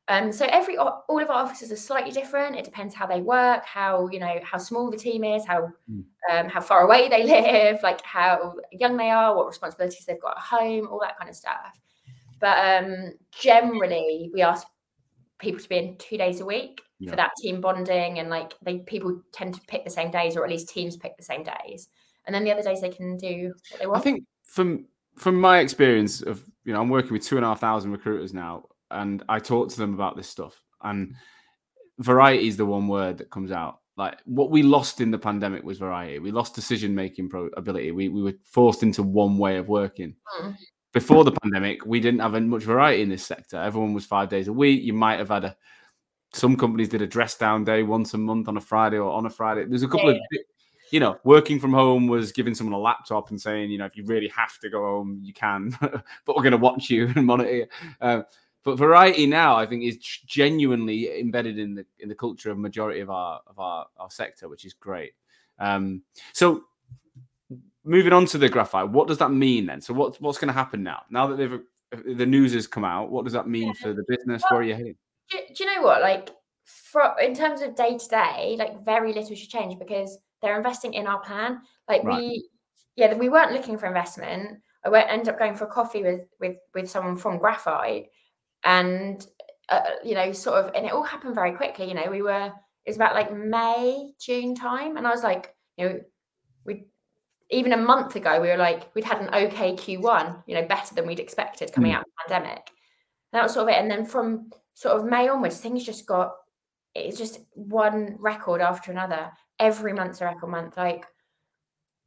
[0.06, 2.56] Um, so every all of our offices are slightly different.
[2.56, 6.02] It depends how they work, how you know how small the team is, how mm.
[6.30, 10.38] um, how far away they live, like how young they are, what responsibilities they've got
[10.38, 11.78] at home, all that kind of stuff.
[12.40, 14.66] But um, generally, we ask
[15.38, 17.10] people to be in two days a week yeah.
[17.10, 20.44] for that team bonding and like they people tend to pick the same days or
[20.44, 21.88] at least teams pick the same days.
[22.26, 24.00] And then the other days they can do what they want.
[24.00, 24.86] i think from
[25.16, 28.34] from my experience of you know i'm working with two and a half thousand recruiters
[28.34, 31.14] now and i talk to them about this stuff and
[31.98, 33.80] variety is the one word that comes out.
[33.96, 36.18] Like what we lost in the pandemic was variety.
[36.20, 37.90] We lost decision making pro- ability.
[37.90, 40.14] We, we were forced into one way of working.
[40.40, 40.56] Mm.
[40.92, 44.48] Before the pandemic we didn't have much variety in this sector everyone was five days
[44.48, 45.56] a week you might have had a
[46.32, 49.26] some companies did a dress down day once a month on a Friday or on
[49.26, 49.64] a Friday.
[49.64, 50.16] There's a couple yeah.
[50.16, 50.38] of,
[50.90, 53.96] you know, working from home was giving someone a laptop and saying, you know, if
[53.96, 57.26] you really have to go home, you can, but we're going to watch you and
[57.26, 57.66] monitor you.
[58.00, 58.22] Uh,
[58.64, 63.00] but variety now, I think, is genuinely embedded in the in the culture of majority
[63.00, 65.12] of our of our, our sector, which is great.
[65.58, 66.64] Um, so
[67.88, 69.80] moving on to the graphite, what does that mean then?
[69.80, 71.02] So what's what's going to happen now?
[71.10, 71.60] Now that they've
[72.16, 74.42] the news has come out, what does that mean for the business?
[74.48, 74.94] Where are you heading?
[75.30, 76.02] Do, do you know what?
[76.02, 76.30] Like,
[76.64, 80.94] for in terms of day to day, like very little should change because they're investing
[80.94, 81.60] in our plan.
[81.88, 82.18] Like right.
[82.18, 82.48] we,
[82.96, 84.58] yeah, we weren't looking for investment.
[84.84, 88.08] I went end up going for a coffee with with with someone from Graphite,
[88.64, 89.26] and
[89.70, 91.88] uh, you know, sort of, and it all happened very quickly.
[91.88, 92.52] You know, we were
[92.84, 96.00] it was about like May June time, and I was like, you know,
[96.64, 96.86] we
[97.50, 100.94] even a month ago we were like we'd had an okay Q1, you know, better
[100.94, 101.96] than we'd expected coming mm.
[101.96, 102.70] out of the pandemic.
[103.32, 106.06] And that was sort of it, and then from sort of May onwards, things just
[106.06, 106.32] got
[106.94, 109.30] it's just one record after another.
[109.58, 110.76] Every month's a record month.
[110.76, 111.06] Like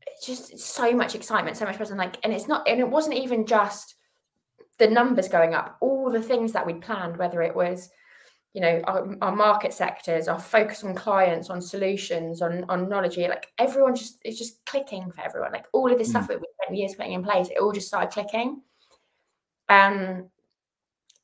[0.08, 3.16] it's just so much excitement, so much and like, and it's not, and it wasn't
[3.16, 3.96] even just
[4.80, 5.78] the numbers going up.
[5.82, 7.90] All the things that we'd planned, whether it was,
[8.54, 13.18] you know, our, our market sectors, our focus on clients, on solutions, on on knowledge,
[13.18, 15.52] like everyone just it's just clicking for everyone.
[15.54, 16.12] Like all of this mm.
[16.12, 18.62] stuff that we spent years putting in place, it all just started clicking.
[19.70, 20.30] Um,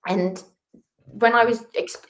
[0.07, 0.41] and
[1.05, 1.65] when I was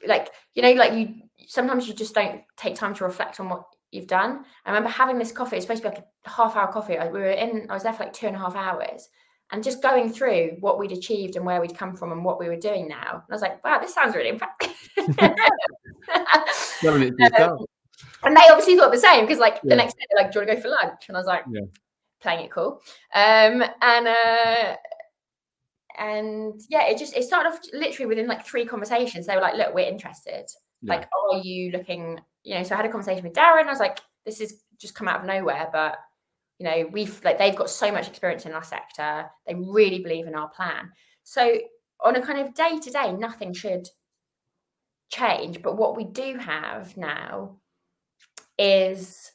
[0.06, 1.16] like, you know, like you
[1.48, 4.44] sometimes you just don't take time to reflect on what you've done.
[4.66, 6.98] I remember having this coffee, it's supposed to be like a half hour coffee.
[7.12, 9.08] We were in, I was there for like two and a half hours
[9.52, 12.48] and just going through what we'd achieved and where we'd come from and what we
[12.48, 13.12] were doing now.
[13.12, 14.76] And I was like, wow, this sounds really impressive.
[15.20, 15.36] um,
[18.24, 19.70] and they obviously thought the same because like yeah.
[19.70, 21.06] the next day they're like, do you want to go for lunch?
[21.08, 21.62] And I was like, yeah.
[22.22, 22.82] playing it cool.
[23.14, 24.76] Um, and uh,
[25.98, 29.26] and yeah, it just it started off literally within like three conversations.
[29.26, 30.46] They were like, "Look, we're interested.
[30.82, 30.96] Yeah.
[30.96, 33.66] Like, are you looking?" You know, so I had a conversation with Darren.
[33.66, 35.98] I was like, "This is just come out of nowhere, but
[36.60, 39.30] you know, we've like they've got so much experience in our sector.
[39.46, 40.92] They really believe in our plan.
[41.24, 41.60] So
[42.04, 43.88] on a kind of day to day, nothing should
[45.10, 45.62] change.
[45.62, 47.58] But what we do have now
[48.58, 49.32] is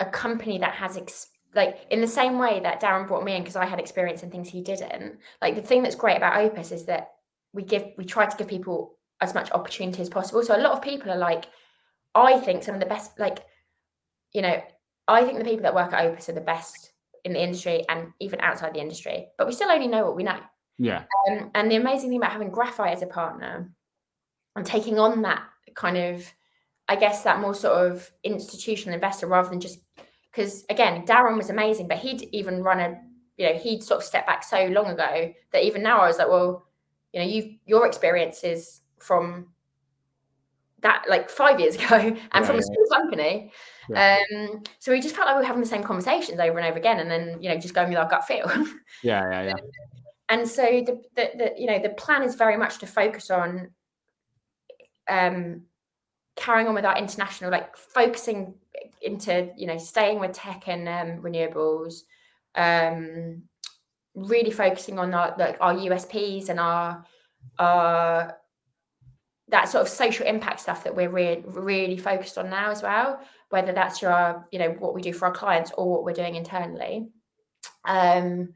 [0.00, 3.42] a company that has ex- like in the same way that Darren brought me in
[3.42, 5.18] because I had experience in things he didn't.
[5.40, 7.12] Like the thing that's great about Opus is that
[7.52, 10.42] we give we try to give people as much opportunity as possible.
[10.42, 11.46] So a lot of people are like,
[12.14, 13.38] I think some of the best, like,
[14.32, 14.62] you know,
[15.08, 16.92] I think the people that work at Opus are the best
[17.24, 19.28] in the industry and even outside the industry.
[19.38, 20.38] But we still only know what we know.
[20.78, 21.04] Yeah.
[21.28, 23.70] Um, and the amazing thing about having Graphite as a partner
[24.54, 25.42] and taking on that
[25.74, 26.24] kind of,
[26.88, 29.80] I guess, that more sort of institutional investor rather than just
[30.30, 33.00] because again, Darren was amazing, but he'd even run a,
[33.38, 36.18] you know, he'd sort of stepped back so long ago that even now I was
[36.18, 36.66] like, well,
[37.12, 39.48] you know, you your experience is from
[40.86, 43.52] that like five years ago and right, from a small company.
[43.88, 44.18] Yeah.
[44.32, 46.78] Um, so we just felt like we were having the same conversations over and over
[46.78, 48.46] again, and then you know just going with our gut feel.
[49.02, 49.54] yeah, yeah, yeah.
[50.28, 53.70] and so the, the, the you know the plan is very much to focus on
[55.08, 55.62] um
[56.36, 58.54] carrying on with our international like focusing
[59.02, 62.00] into you know staying with tech and um, renewables
[62.56, 63.42] um
[64.14, 67.04] really focusing on our like our usps and our
[67.58, 68.36] our
[69.48, 73.20] that sort of social impact stuff that we're re- really focused on now as well
[73.50, 76.34] whether that's your you know what we do for our clients or what we're doing
[76.34, 77.08] internally.
[77.84, 78.54] Um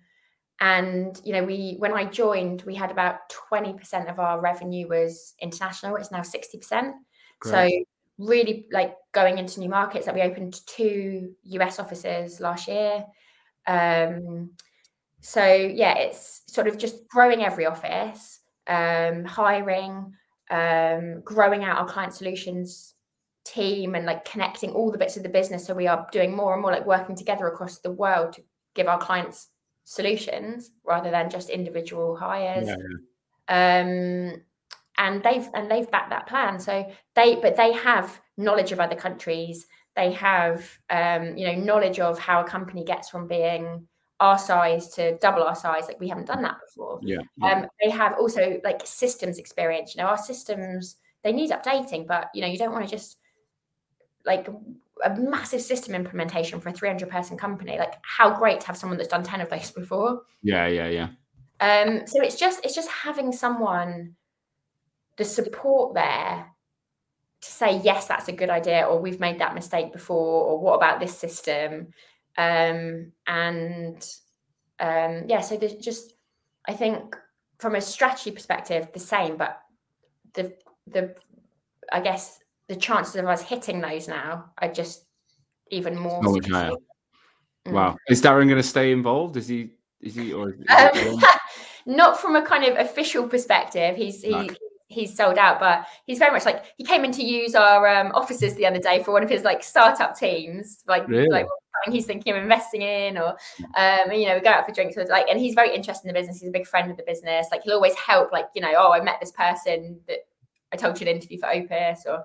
[0.63, 3.21] and you know we when i joined we had about
[3.51, 5.97] 20% of our revenue was international.
[5.97, 6.93] It's now 60%
[7.43, 7.71] so
[8.19, 13.03] really like going into new markets that we opened two US offices last year.
[13.67, 14.51] Um,
[15.23, 20.13] so yeah, it's sort of just growing every office, um, hiring,
[20.51, 22.95] um, growing out our client solutions
[23.45, 25.65] team and like connecting all the bits of the business.
[25.65, 28.43] So we are doing more and more like working together across the world to
[28.75, 29.49] give our clients
[29.85, 32.69] solutions rather than just individual hires.
[32.69, 32.77] Yeah,
[33.49, 33.81] yeah.
[33.81, 34.43] Um,
[34.99, 36.61] and they've and they've backed that plan.
[36.61, 39.67] So they but they have knowledge of other countries.
[39.97, 43.89] They have um, you know knowledge of how a company gets from being
[44.21, 45.89] our size to double our size.
[45.89, 47.01] Like we haven't done that before.
[47.03, 47.21] Yeah.
[47.43, 49.95] Um, they have also like systems experience.
[49.95, 53.19] You know, our systems they need updating, but you know you don't want to just
[54.25, 54.49] like
[55.05, 58.99] a massive system implementation for a 300 person company like how great to have someone
[58.99, 61.09] that's done 10 of those before yeah yeah yeah
[61.61, 64.15] um so it's just it's just having someone
[65.17, 66.47] the support there
[67.41, 70.75] to say yes that's a good idea or we've made that mistake before or what
[70.75, 71.89] about this system
[72.39, 74.09] um, and
[74.79, 76.15] um, yeah so there's just
[76.67, 77.17] i think
[77.59, 79.61] from a strategy perspective the same but
[80.35, 80.55] the
[80.87, 81.15] the
[81.93, 85.05] i guess the chances of us hitting those now are just
[85.71, 86.79] even more mm.
[87.67, 89.71] wow is darren going to stay involved is he
[90.01, 91.21] is he or is, um,
[91.87, 93.97] not from a kind of official perspective.
[93.97, 94.47] He's he, no.
[94.91, 98.11] He's sold out, but he's very much like he came in to use our um,
[98.13, 101.29] offices the other day for one of his like startup teams, like really?
[101.29, 101.47] like
[101.91, 103.37] he's thinking of investing in, or
[103.77, 106.13] um, you know, we go out for drinks with like, and he's very interested in
[106.13, 106.41] the business.
[106.41, 107.47] He's a big friend of the business.
[107.51, 110.19] Like he'll always help, like you know, oh, I met this person that
[110.73, 112.25] I told you to interview for Opus, or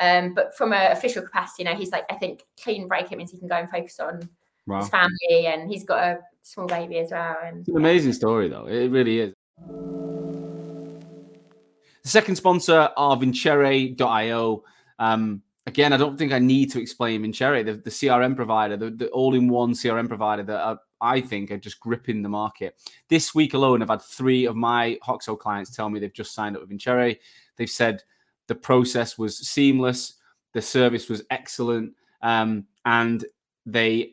[0.00, 3.18] um, but from an official capacity, you know, he's like, I think clean break it
[3.18, 4.26] means he can go and focus on
[4.66, 4.80] wow.
[4.80, 7.36] his family, and he's got a small baby as well.
[7.44, 8.66] And it's an amazing story, though.
[8.66, 9.34] It really is.
[12.06, 14.62] The second sponsor are Vincere.io.
[15.00, 18.90] Um, again, I don't think I need to explain Vincere, the, the CRM provider, the,
[18.90, 22.76] the all-in-one CRM provider that are, I think are just gripping the market.
[23.08, 26.54] This week alone, I've had three of my Hoxo clients tell me they've just signed
[26.54, 27.16] up with Vincere.
[27.56, 28.04] They've said
[28.46, 30.14] the process was seamless,
[30.52, 31.92] the service was excellent,
[32.22, 33.24] um, and
[33.66, 34.12] they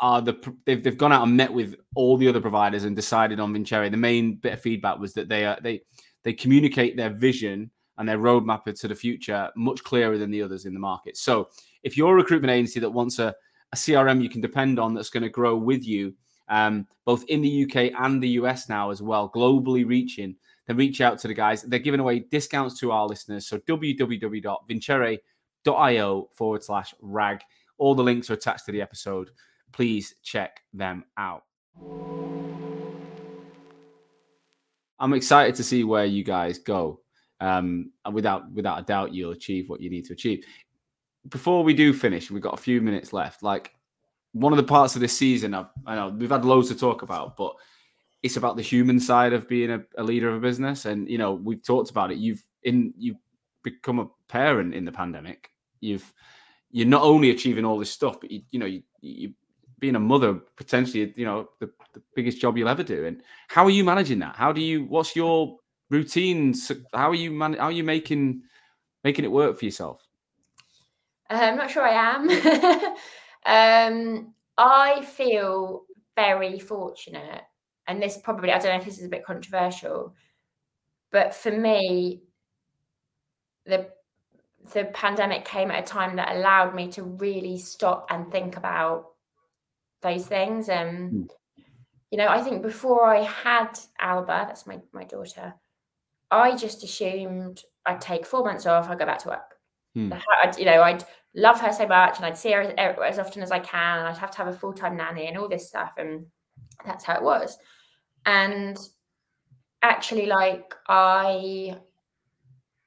[0.00, 3.40] are the they've, they've gone out and met with all the other providers and decided
[3.40, 3.90] on Vincere.
[3.90, 5.82] The main bit of feedback was that they are they
[6.22, 10.64] they communicate their vision and their roadmap to the future much clearer than the others
[10.64, 11.16] in the market.
[11.16, 11.48] So
[11.82, 13.34] if you're a recruitment agency that wants a,
[13.72, 16.14] a CRM you can depend on that's going to grow with you,
[16.48, 21.00] um, both in the UK and the US now as well, globally reaching, then reach
[21.00, 21.62] out to the guys.
[21.62, 23.46] They're giving away discounts to our listeners.
[23.46, 27.40] So www.vincere.io forward slash rag.
[27.78, 29.30] All the links are attached to the episode.
[29.72, 31.44] Please check them out.
[35.02, 37.00] I'm excited to see where you guys go.
[37.40, 40.44] Um, without without a doubt, you'll achieve what you need to achieve.
[41.28, 43.42] Before we do finish, we've got a few minutes left.
[43.42, 43.74] Like
[44.30, 47.02] one of the parts of this season, I've, I know we've had loads to talk
[47.02, 47.54] about, but
[48.22, 50.84] it's about the human side of being a, a, leader of a business.
[50.84, 52.18] And you know, we've talked about it.
[52.18, 53.16] You've in you've
[53.64, 55.50] become a parent in the pandemic.
[55.80, 56.12] You've
[56.70, 59.34] you're not only achieving all this stuff, but you, you know, you, you
[59.80, 63.06] being a mother potentially, you know, the, the biggest job you'll ever do.
[63.06, 64.36] And how are you managing that?
[64.36, 64.84] How do you?
[64.84, 65.58] What's your
[65.90, 66.54] routine?
[66.92, 67.54] How are you man?
[67.54, 68.42] How are you making
[69.04, 70.06] making it work for yourself?
[71.30, 72.28] Uh, I'm not sure I am.
[73.46, 75.84] um, I feel
[76.16, 77.42] very fortunate
[77.86, 80.14] and this probably I don't know if this is a bit controversial,
[81.10, 82.22] but for me,
[83.66, 83.88] the
[84.72, 89.06] the pandemic came at a time that allowed me to really stop and think about
[90.02, 90.68] those things.
[90.68, 91.28] And mm.
[92.12, 95.54] You know, I think before I had Alba, that's my my daughter,
[96.30, 99.56] I just assumed I'd take four months off, I'd go back to work.
[99.96, 100.20] Mm.
[100.44, 101.04] I'd, you know, I'd
[101.34, 104.08] love her so much, and I'd see her as, as often as I can, and
[104.08, 106.26] I'd have to have a full time nanny and all this stuff, and
[106.84, 107.56] that's how it was.
[108.26, 108.78] And
[109.82, 111.78] actually, like, I,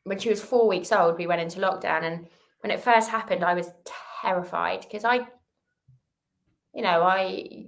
[0.03, 2.03] when she was four weeks old, we went into lockdown.
[2.03, 2.28] And
[2.61, 3.69] when it first happened, I was
[4.21, 5.28] terrified because I,
[6.73, 7.67] you know, I,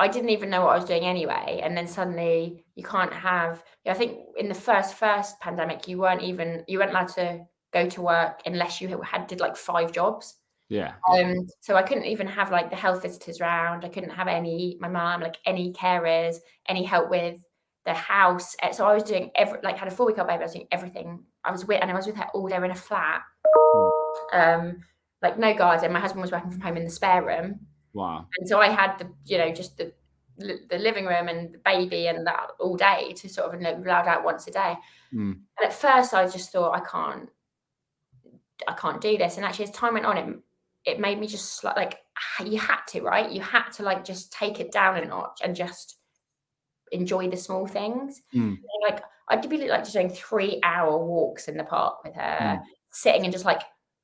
[0.00, 1.60] I didn't even know what I was doing anyway.
[1.62, 6.22] And then suddenly you can't have, I think in the first, first pandemic, you weren't
[6.22, 10.36] even, you weren't allowed to go to work unless you had did like five jobs.
[10.70, 10.94] Yeah.
[11.12, 13.84] Um, so I couldn't even have like the health visitors round.
[13.84, 16.36] I couldn't have any my mom, like any carers,
[16.68, 17.38] any help with
[17.84, 18.54] the house.
[18.62, 20.40] Eh, so I was doing every like had a four week old baby.
[20.40, 21.24] I was doing everything.
[21.44, 23.22] I was with and I was with her all day in a flat.
[24.32, 24.78] Um,
[25.22, 25.92] like no garden.
[25.92, 27.66] My husband was working from home in the spare room.
[27.92, 28.26] Wow.
[28.38, 29.92] And so I had the you know just the
[30.38, 34.24] the living room and the baby and that all day to sort of allowed out
[34.24, 34.74] once a day.
[35.12, 35.32] Mm.
[35.32, 37.28] And at first I just thought I can't
[38.66, 39.36] I can't do this.
[39.36, 40.38] And actually as time went on, it
[40.84, 41.98] it made me just like
[42.44, 45.54] you had to right you had to like just take it down a notch and
[45.54, 45.98] just
[46.92, 48.56] enjoy the small things mm.
[48.82, 52.60] like i'd be like just doing three hour walks in the park with her mm.
[52.90, 53.60] sitting and just like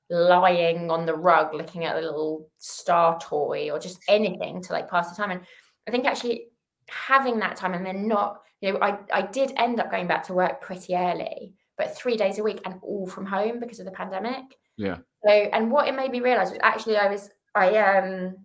[0.09, 4.89] lying on the rug looking at a little star toy or just anything to like
[4.89, 5.31] pass the time.
[5.31, 5.41] And
[5.89, 6.47] i think actually
[6.89, 10.23] having that time and then not you know i i did end up going back
[10.25, 13.85] to work pretty early but three days a week and all from home because of
[13.85, 14.45] the pandemic.
[14.77, 14.99] Yeah.
[15.27, 18.37] So, and what it made me realize was actually I was I um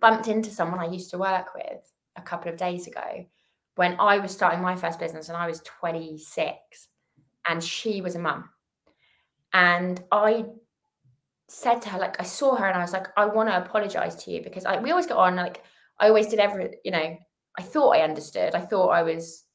[0.00, 1.80] bumped into someone I used to work with
[2.16, 3.26] a couple of days ago
[3.76, 6.88] when I was starting my first business and I was 26
[7.48, 8.48] and she was a mum.
[9.52, 10.46] And I
[11.48, 14.16] said to her, like, I saw her and I was like, I want to apologize
[14.24, 15.62] to you because I, we always got on, like,
[15.98, 17.16] I always did every, you know,
[17.58, 18.54] I thought I understood.
[18.54, 19.46] I thought I was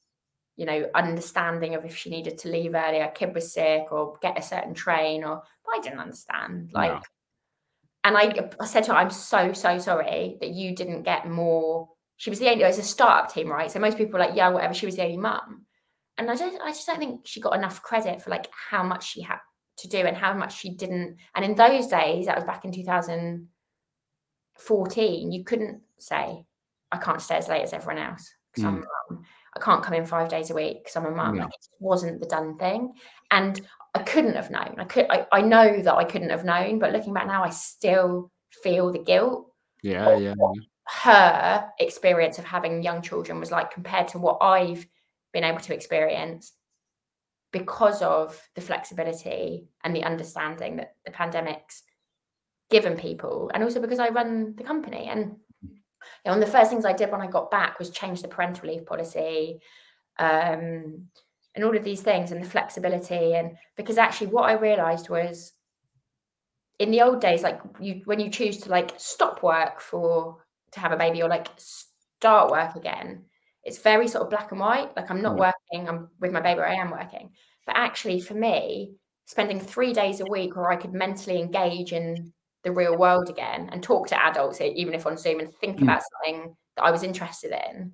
[0.56, 4.16] you know, understanding of if she needed to leave early, her kid was sick, or
[4.20, 6.70] get a certain train, or I didn't understand.
[6.72, 7.02] Like,
[8.04, 11.88] and I, I said to her, I'm so so sorry that you didn't get more.
[12.16, 12.64] She was the only.
[12.64, 13.70] It was a startup team, right?
[13.70, 14.74] So most people were like, yeah, whatever.
[14.74, 15.64] She was the only mum,
[16.18, 19.08] and I just, I just don't think she got enough credit for like how much
[19.08, 19.38] she had
[19.78, 21.16] to do and how much she didn't.
[21.34, 25.32] And in those days, that was back in 2014.
[25.32, 26.44] You couldn't say,
[26.90, 28.68] I can't stay as late as everyone else because mm.
[28.68, 29.24] I'm a mum.
[29.54, 31.36] I can't come in five days a week because I'm a mum.
[31.36, 31.44] Yeah.
[31.44, 32.92] Like, it wasn't the done thing.
[33.30, 33.60] And
[33.94, 34.76] I couldn't have known.
[34.78, 37.50] I could I, I know that I couldn't have known, but looking back now, I
[37.50, 38.30] still
[38.62, 39.48] feel the guilt.
[39.82, 40.34] Yeah, yeah.
[40.88, 44.86] Her experience of having young children was like compared to what I've
[45.32, 46.52] been able to experience
[47.52, 51.82] because of the flexibility and the understanding that the pandemic's
[52.70, 55.06] given people, and also because I run the company.
[55.08, 55.70] And you
[56.24, 58.28] know, one of the first things I did when I got back was change the
[58.28, 59.60] parental leave policy,
[60.18, 61.08] um,
[61.54, 63.34] and all of these things, and the flexibility.
[63.34, 65.52] And because actually, what I realised was,
[66.78, 70.38] in the old days, like you when you choose to like stop work for
[70.72, 73.26] to have a baby or like start work again,
[73.64, 74.96] it's very sort of black and white.
[74.96, 77.30] Like I'm not working, I'm with my baby, or I am working.
[77.66, 78.94] But actually, for me,
[79.26, 82.32] spending three days a week where I could mentally engage in
[82.64, 85.82] the real world again and talk to adults, even if on Zoom, and think Mm.
[85.82, 87.92] about something that I was interested in,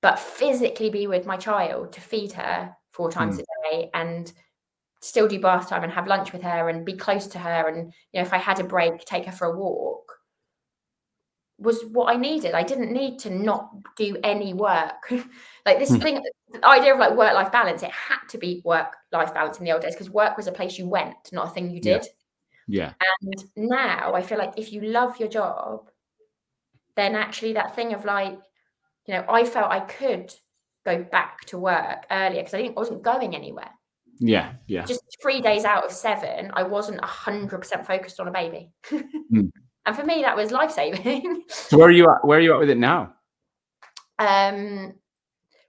[0.00, 4.32] but physically be with my child to feed her four times a day and
[5.00, 7.92] still do bath time and have lunch with her and be close to her and
[8.12, 10.07] you know if I had a break, take her for a walk
[11.58, 12.54] was what I needed.
[12.54, 15.10] I didn't need to not do any work.
[15.66, 15.98] like this Hmm.
[15.98, 19.58] thing, the idea of like work life balance, it had to be work life balance
[19.58, 21.80] in the old days because work was a place you went, not a thing you
[21.80, 22.06] did.
[22.68, 22.92] Yeah.
[23.24, 25.90] And now I feel like if you love your job,
[26.96, 28.38] then actually that thing of like,
[29.06, 30.32] you know, I felt I could
[30.84, 33.70] go back to work earlier because I didn't I wasn't going anywhere.
[34.20, 34.54] Yeah.
[34.66, 34.84] Yeah.
[34.84, 38.70] Just three days out of seven, I wasn't hundred percent focused on a baby.
[39.30, 39.48] Hmm.
[39.88, 41.44] And for me, that was life saving.
[41.48, 42.22] So where are you at?
[42.22, 43.14] Where are you at with it now?
[44.18, 44.92] um,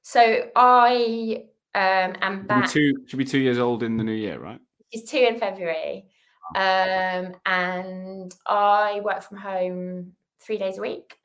[0.02, 2.70] so I um am Should be back.
[2.70, 4.60] two should be two years old in the new year, right?
[4.92, 6.08] She's two in February.
[6.54, 10.12] Um, and I work from home
[10.42, 11.16] three days a week.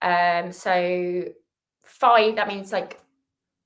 [0.00, 1.24] Um, so
[1.82, 3.00] five, that means like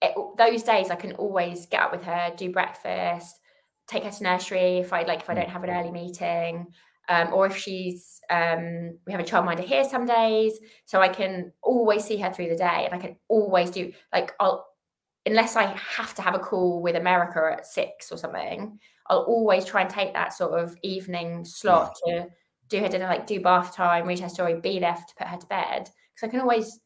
[0.01, 3.39] it, those days I can always get up with her, do breakfast,
[3.87, 6.69] take her to nursery if I like if I don't have an early meeting.
[7.09, 11.53] Um, or if she's um, we have a childminder here some days, so I can
[11.63, 14.67] always see her through the day, and I can always do like I'll
[15.27, 18.79] unless I have to have a call with America at six or something,
[19.09, 22.27] I'll always try and take that sort of evening slot to
[22.69, 25.37] do her dinner, like do bath time, read her story, be there to put her
[25.37, 25.91] to bed.
[26.15, 26.81] Because I can always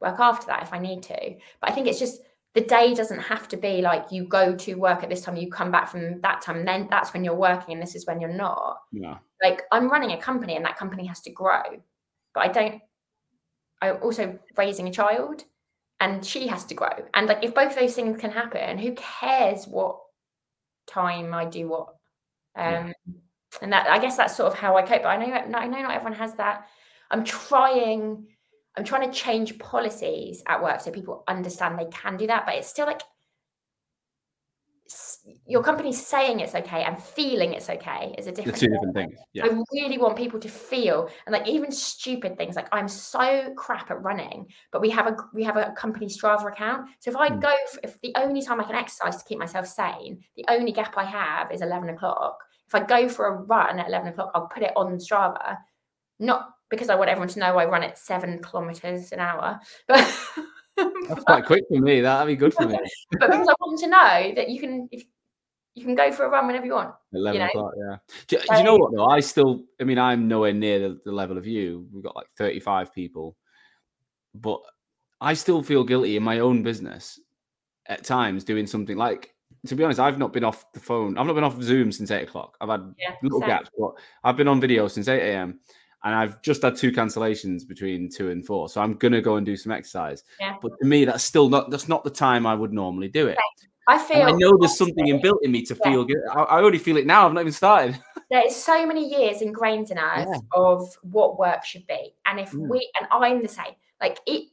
[0.00, 1.34] work after that if I need to.
[1.60, 2.20] But I think it's just
[2.58, 5.48] the day doesn't have to be like you go to work at this time, you
[5.48, 8.20] come back from that time, and then that's when you're working, and this is when
[8.20, 8.78] you're not.
[8.90, 9.18] Yeah.
[9.40, 11.62] Like I'm running a company and that company has to grow.
[12.34, 12.82] But I don't
[13.80, 15.44] I'm also raising a child
[16.00, 17.04] and she has to grow.
[17.14, 20.00] And like if both those things can happen, who cares what
[20.88, 21.94] time I do what?
[22.56, 22.86] Yeah.
[22.86, 23.14] Um
[23.62, 25.04] and that I guess that's sort of how I cope.
[25.04, 26.66] But I know I know not everyone has that.
[27.12, 28.26] I'm trying
[28.78, 32.54] I'm trying to change policies at work so people understand they can do that, but
[32.54, 33.02] it's still like
[35.44, 38.72] your company's saying it's okay and feeling it's okay is a The different two thing.
[38.72, 39.18] different things.
[39.34, 39.46] Yeah.
[39.46, 43.90] I really want people to feel and like even stupid things like I'm so crap
[43.90, 46.88] at running, but we have a we have a company Strava account.
[47.00, 47.40] So if I Mm.
[47.40, 50.96] go if the only time I can exercise to keep myself sane, the only gap
[50.96, 52.38] I have is eleven o'clock.
[52.66, 55.58] If I go for a run at eleven o'clock, I'll put it on Strava,
[56.18, 60.18] not because I want everyone to know I run at seven kilometers an hour, but
[61.08, 62.00] That's quite quick for me.
[62.00, 62.78] That'd be good for me.
[63.18, 65.04] but because I want to know that you can if
[65.74, 66.94] you can go for a run whenever you want.
[67.12, 67.46] Eleven know?
[67.46, 67.72] o'clock.
[67.76, 67.96] Yeah.
[68.26, 69.06] Do, do you know what though?
[69.06, 69.64] I still.
[69.80, 71.86] I mean, I'm nowhere near the, the level of you.
[71.92, 73.36] We've got like 35 people,
[74.34, 74.60] but
[75.20, 77.18] I still feel guilty in my own business
[77.86, 79.34] at times doing something like.
[79.66, 81.18] To be honest, I've not been off the phone.
[81.18, 82.56] I've not been off Zoom since eight o'clock.
[82.60, 83.92] I've had Yeah, little gaps, but
[84.22, 85.58] I've been on video since 8 a.m.
[86.04, 88.68] and I've just had two cancellations between two and four.
[88.68, 90.24] So I'm gonna go and do some exercise.
[90.40, 90.56] Yeah.
[90.62, 93.38] But to me, that's still not that's not the time I would normally do it.
[93.88, 95.90] I And feel I know there's something inbuilt in me to Yeah.
[95.90, 96.18] feel good.
[96.30, 97.26] I, I already feel it now.
[97.26, 97.98] I've not even started.
[98.30, 100.38] there is so many years ingrained in us Yeah.
[100.54, 102.68] of what work should be and if Mm.
[102.68, 103.72] we and i'm the same
[104.02, 104.48] like it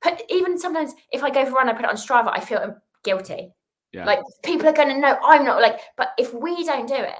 [0.00, 2.38] but even sometimes if i go for a run i put it on strava i
[2.38, 3.52] feel guilty
[3.92, 4.04] Yeah.
[4.04, 7.14] like people are going to know i'm not like but if we don't do it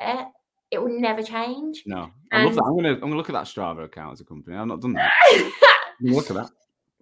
[0.71, 2.65] it will never change No, I love that.
[2.65, 4.57] I'm gonna I'm gonna look at that Strava account as a company.
[4.57, 5.11] I've not done that.
[6.01, 6.51] Look at that.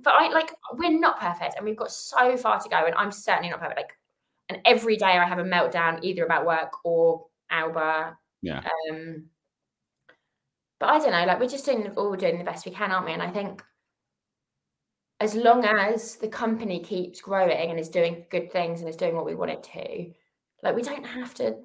[0.02, 3.12] but I like we're not perfect and we've got so far to go and I'm
[3.12, 3.78] certainly not perfect.
[3.78, 3.96] Like
[4.48, 8.16] and every day I have a meltdown either about work or Alba.
[8.42, 8.62] Yeah.
[8.90, 9.26] Um
[10.80, 13.06] but I don't know, like we're just doing all doing the best we can, aren't
[13.06, 13.12] we?
[13.12, 13.62] And I think
[15.20, 19.14] as long as the company keeps growing and is doing good things and is doing
[19.16, 20.12] what we want it to,
[20.62, 21.56] like we don't have to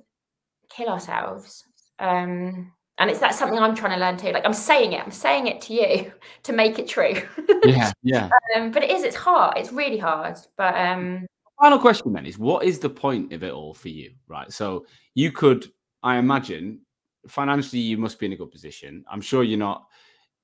[0.69, 1.63] kill ourselves.
[1.99, 4.31] Um and it's that's something I'm trying to learn too.
[4.31, 6.11] Like I'm saying it, I'm saying it to you
[6.43, 7.15] to make it true.
[7.63, 8.29] yeah, yeah.
[8.55, 9.57] Um, but it is, it's hard.
[9.57, 10.37] It's really hard.
[10.57, 11.25] But um
[11.59, 14.11] final question then is what is the point of it all for you?
[14.27, 14.51] Right.
[14.51, 14.85] So
[15.15, 15.71] you could,
[16.03, 16.81] I imagine,
[17.27, 19.05] financially you must be in a good position.
[19.09, 19.85] I'm sure you're not,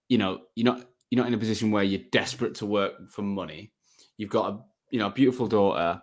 [0.07, 3.21] you know, you're not you're not in a position where you're desperate to work for
[3.21, 3.71] money.
[4.17, 4.59] You've got a
[4.91, 6.01] you know a beautiful daughter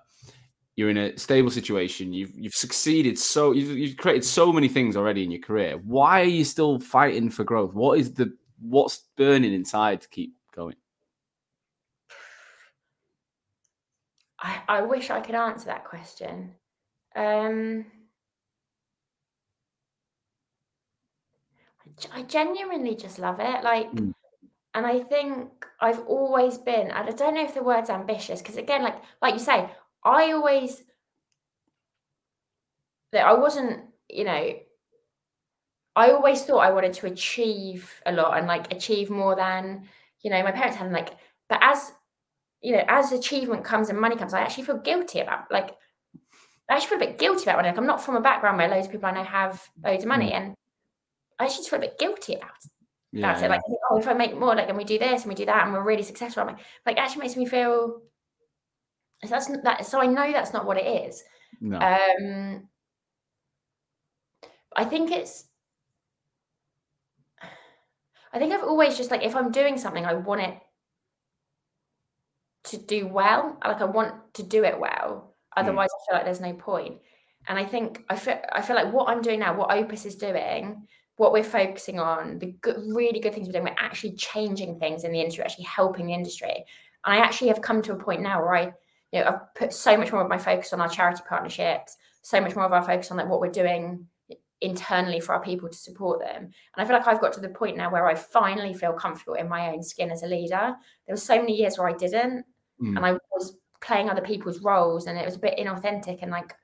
[0.77, 2.13] you're in a stable situation.
[2.13, 5.81] You've you've succeeded so you've, you've created so many things already in your career.
[5.83, 7.73] Why are you still fighting for growth?
[7.73, 10.77] What is the what's burning inside to keep going?
[14.39, 16.53] I, I wish I could answer that question.
[17.17, 17.87] Um,
[22.13, 23.65] I genuinely just love it.
[23.65, 24.13] Like, mm.
[24.75, 25.49] and I think
[25.81, 26.91] I've always been.
[26.91, 29.71] I don't know if the word's ambitious because again, like like you say,
[30.07, 30.83] I always
[33.13, 34.53] that I wasn't, you know,
[35.97, 39.89] I always thought I wanted to achieve a lot and like achieve more than,
[40.23, 41.11] you know, my parents had like,
[41.49, 41.93] but as
[42.61, 45.71] you know, as achievement comes and money comes, I actually feel guilty about like
[46.69, 47.69] I actually feel a bit guilty about it.
[47.69, 50.09] Like I'm not from a background where loads of people I know have loads of
[50.09, 50.35] money, mm.
[50.35, 50.55] and
[51.39, 52.51] I actually just feel a bit guilty about.
[53.13, 53.51] Yeah, That's it.
[53.51, 55.65] Like, oh, if I make more, like, and we do this and we do that,
[55.65, 58.03] and we're really successful, I'm like, like actually makes me feel
[59.25, 59.87] so that's that.
[59.87, 61.23] So I know that's not what it is.
[61.61, 61.79] No.
[61.79, 62.69] Um,
[64.75, 65.45] I think it's.
[68.33, 70.59] I think I've always just like if I'm doing something, I want it
[72.65, 73.59] to do well.
[73.65, 75.35] Like I want to do it well.
[75.57, 75.63] Mm.
[75.63, 75.97] Otherwise, mm.
[75.97, 76.99] I feel like there's no point.
[77.49, 80.17] And I think I feel I feel like what I'm doing now, what Opus is
[80.17, 80.87] doing,
[81.17, 85.05] what we're focusing on, the good, really good things we're doing, we're actually changing things
[85.05, 86.65] in the industry, actually helping the industry.
[87.05, 88.73] And I actually have come to a point now where I
[89.13, 92.41] you know, I've put so much more of my focus on our charity partnerships, so
[92.41, 94.07] much more of our focus on like what we're doing
[94.61, 96.45] internally for our people to support them.
[96.45, 99.35] And I feel like I've got to the point now where I finally feel comfortable
[99.35, 100.75] in my own skin as a leader.
[101.07, 102.45] There were so many years where I didn't,
[102.83, 102.97] mm.
[102.97, 106.55] and I was playing other people's roles, and it was a bit inauthentic and like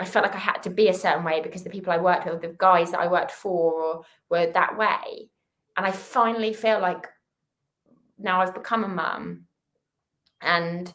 [0.00, 2.24] I felt like I had to be a certain way because the people I worked
[2.24, 5.28] with, the guys that I worked for, were that way.
[5.76, 7.08] And I finally feel like
[8.18, 9.44] now I've become a mum
[10.40, 10.92] and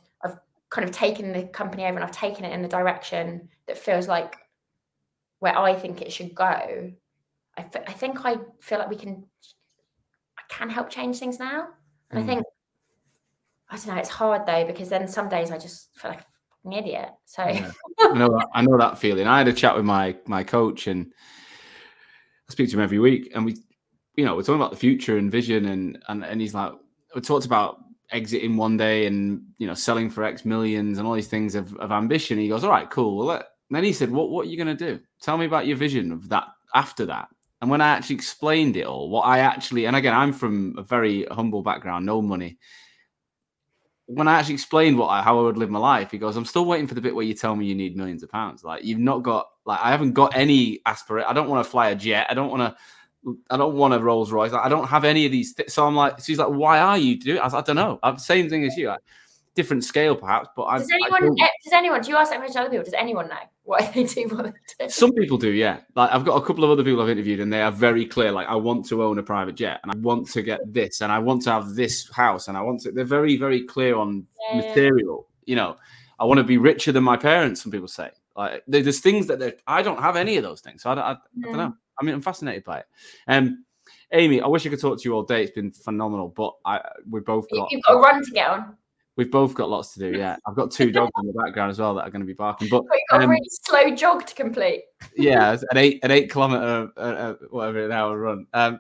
[0.74, 4.08] kind of taken the company over and I've taken it in the direction that feels
[4.08, 4.38] like
[5.38, 6.44] where I think it should go.
[6.44, 6.92] I,
[7.62, 9.24] f- I think I feel like we can,
[10.36, 11.68] I can help change things now.
[12.10, 12.24] And mm.
[12.24, 12.46] I think,
[13.70, 16.26] I don't know, it's hard though, because then some days I just feel like
[16.66, 17.10] an idiot.
[17.26, 17.72] So yeah.
[18.00, 19.28] I know that, I know that feeling.
[19.28, 21.14] I had a chat with my my coach and
[22.50, 23.58] I speak to him every week and we,
[24.16, 26.74] you know, we're talking about the future and vision and, and, and he's like,
[27.14, 27.78] we talked about
[28.12, 31.76] exiting one day and you know selling for X millions and all these things of,
[31.78, 32.38] of ambition.
[32.38, 33.18] He goes, all right, cool.
[33.18, 35.00] Well, then he said, what what are you going to do?
[35.22, 37.30] Tell me about your vision of that after that.
[37.62, 40.84] And when I actually explained it all, what I actually, and again, I'm from a
[40.84, 42.58] very humble background, no money.
[44.06, 46.44] When I actually explained what I, how I would live my life, he goes, "I'm
[46.44, 48.66] still waiting for the bit where you tell me you need millions of pounds.
[48.66, 51.26] Like you've not got, like I haven't got any aspirate.
[51.26, 52.28] I don't want to fly a jet.
[52.30, 52.76] I don't want to
[53.50, 54.54] I don't want a Rolls Royce.
[54.54, 55.54] I don't have any of these.
[55.54, 57.40] Th- so I'm like, she's like, why are you doing?
[57.40, 58.00] I, I don't know.
[58.04, 58.90] I'm same thing as you.
[58.90, 59.02] Like,
[59.56, 61.36] different scale perhaps, but does anyone?
[61.40, 62.02] Eh, does anyone?
[62.02, 62.84] Do you ask that question to other people?
[62.84, 64.28] Does anyone know what they do?
[64.30, 64.90] What they do?
[64.90, 65.52] Some people do.
[65.52, 65.80] Yeah.
[65.96, 68.32] Like I've got a couple of other people I've interviewed, and they are very clear.
[68.32, 71.12] Like I want to own a private jet, and I want to get this, and
[71.12, 72.92] I want to have this house, and I want to.
[72.92, 75.28] They're very, very clear on yeah, material.
[75.46, 75.78] You know,
[76.20, 77.62] I want to be richer than my parents.
[77.62, 78.10] Some people say.
[78.36, 81.18] Like there's things that I don't have any of those things, so I, I, I
[81.44, 81.76] don't know.
[82.00, 82.86] I mean, I'm fascinated by it.
[83.28, 83.66] Um,
[84.12, 85.44] Amy, I wish I could talk to you all day.
[85.44, 88.78] It's been phenomenal, but I we both got you've got a run to get on.
[89.16, 90.18] We've both got lots to do.
[90.18, 92.34] Yeah, I've got two dogs in the background as well that are going to be
[92.34, 92.68] barking.
[92.70, 94.84] But you've got um, a really slow jog to complete.
[95.16, 98.48] yeah, an eight an eight kilometer uh, uh, whatever an hour run.
[98.54, 98.80] Um,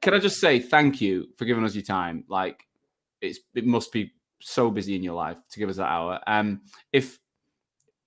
[0.00, 2.24] can I just say thank you for giving us your time?
[2.28, 2.66] Like,
[3.20, 6.20] it's it must be so busy in your life to give us that hour.
[6.26, 7.18] Um, if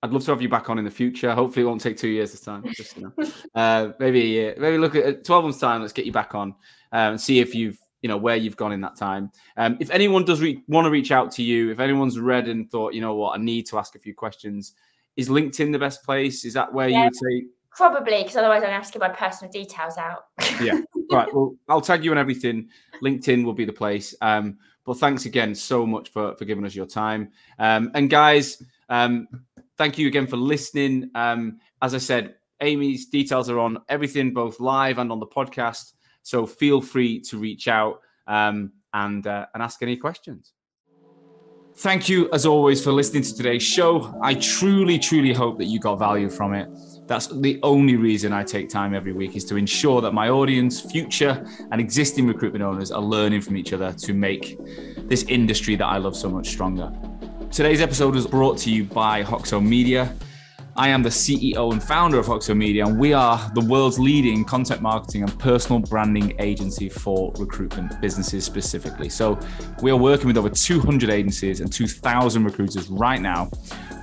[0.02, 1.34] I'd love to have you back on in the future.
[1.34, 2.64] Hopefully, it won't take two years this time.
[2.72, 4.54] Just you know, uh, maybe a year.
[4.58, 5.80] Maybe look at twelve months time.
[5.80, 6.48] Let's get you back on
[6.92, 9.30] um, and see if you've you know where you've gone in that time.
[9.56, 12.70] Um, if anyone does re- want to reach out to you, if anyone's read and
[12.70, 14.74] thought, you know what, I need to ask a few questions,
[15.16, 16.44] is LinkedIn the best place?
[16.44, 17.46] Is that where yeah, you would say?
[17.70, 20.26] Probably, because otherwise I'm going to have to give my personal details out.
[20.62, 20.80] yeah.
[21.10, 21.28] Right.
[21.34, 22.68] Well, I'll tag you on everything.
[23.02, 24.14] LinkedIn will be the place.
[24.20, 27.32] Um, but thanks again so much for for giving us your time.
[27.58, 29.28] Um, and guys, um,
[29.78, 31.10] thank you again for listening.
[31.14, 35.92] Um, as I said, Amy's details are on everything, both live and on the podcast.
[36.22, 40.52] So feel free to reach out um, and uh, and ask any questions.
[41.78, 44.18] Thank you, as always, for listening to today's show.
[44.22, 46.70] I truly, truly hope that you got value from it.
[47.06, 50.80] That's the only reason I take time every week is to ensure that my audience,
[50.80, 54.58] future and existing recruitment owners are learning from each other to make
[55.06, 56.90] this industry that I love so much stronger.
[57.50, 60.14] Today's episode is brought to you by Hoxo Media.
[60.74, 64.44] I am the CEO and founder of Hoxo Media, and we are the world's leading
[64.44, 69.08] content marketing and personal branding agency for recruitment businesses specifically.
[69.08, 69.38] So,
[69.80, 73.48] we are working with over 200 agencies and 2,000 recruiters right now,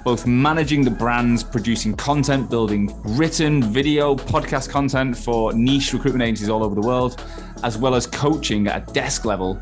[0.03, 6.49] both managing the brands, producing content, building written, video, podcast content for niche recruitment agencies
[6.49, 7.23] all over the world,
[7.63, 9.61] as well as coaching at a desk level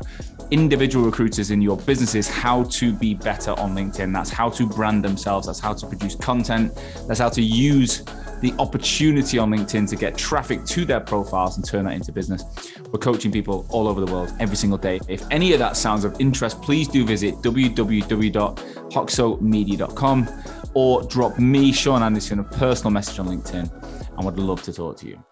[0.52, 4.12] individual recruiters in your businesses how to be better on LinkedIn.
[4.12, 5.46] That's how to brand themselves.
[5.46, 6.78] That's how to produce content.
[7.08, 8.04] That's how to use
[8.42, 12.44] the opportunity on LinkedIn to get traffic to their profiles and turn that into business.
[12.90, 15.00] We're coaching people all over the world every single day.
[15.08, 20.28] If any of that sounds of interest, please do visit www.hoxomedia.com
[20.74, 23.72] or drop me, Sean Anderson, a personal message on LinkedIn.
[24.18, 25.24] I would love to talk to you.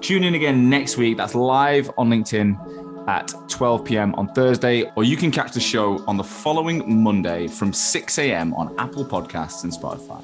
[0.00, 1.16] Tune in again next week.
[1.16, 4.14] That's live on LinkedIn at 12 p.m.
[4.14, 8.54] on Thursday, or you can catch the show on the following Monday from 6 a.m.
[8.54, 10.22] on Apple Podcasts and Spotify.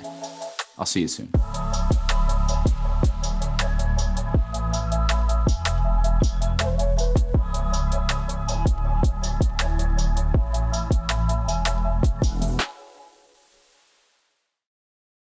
[0.78, 1.32] I'll see you soon.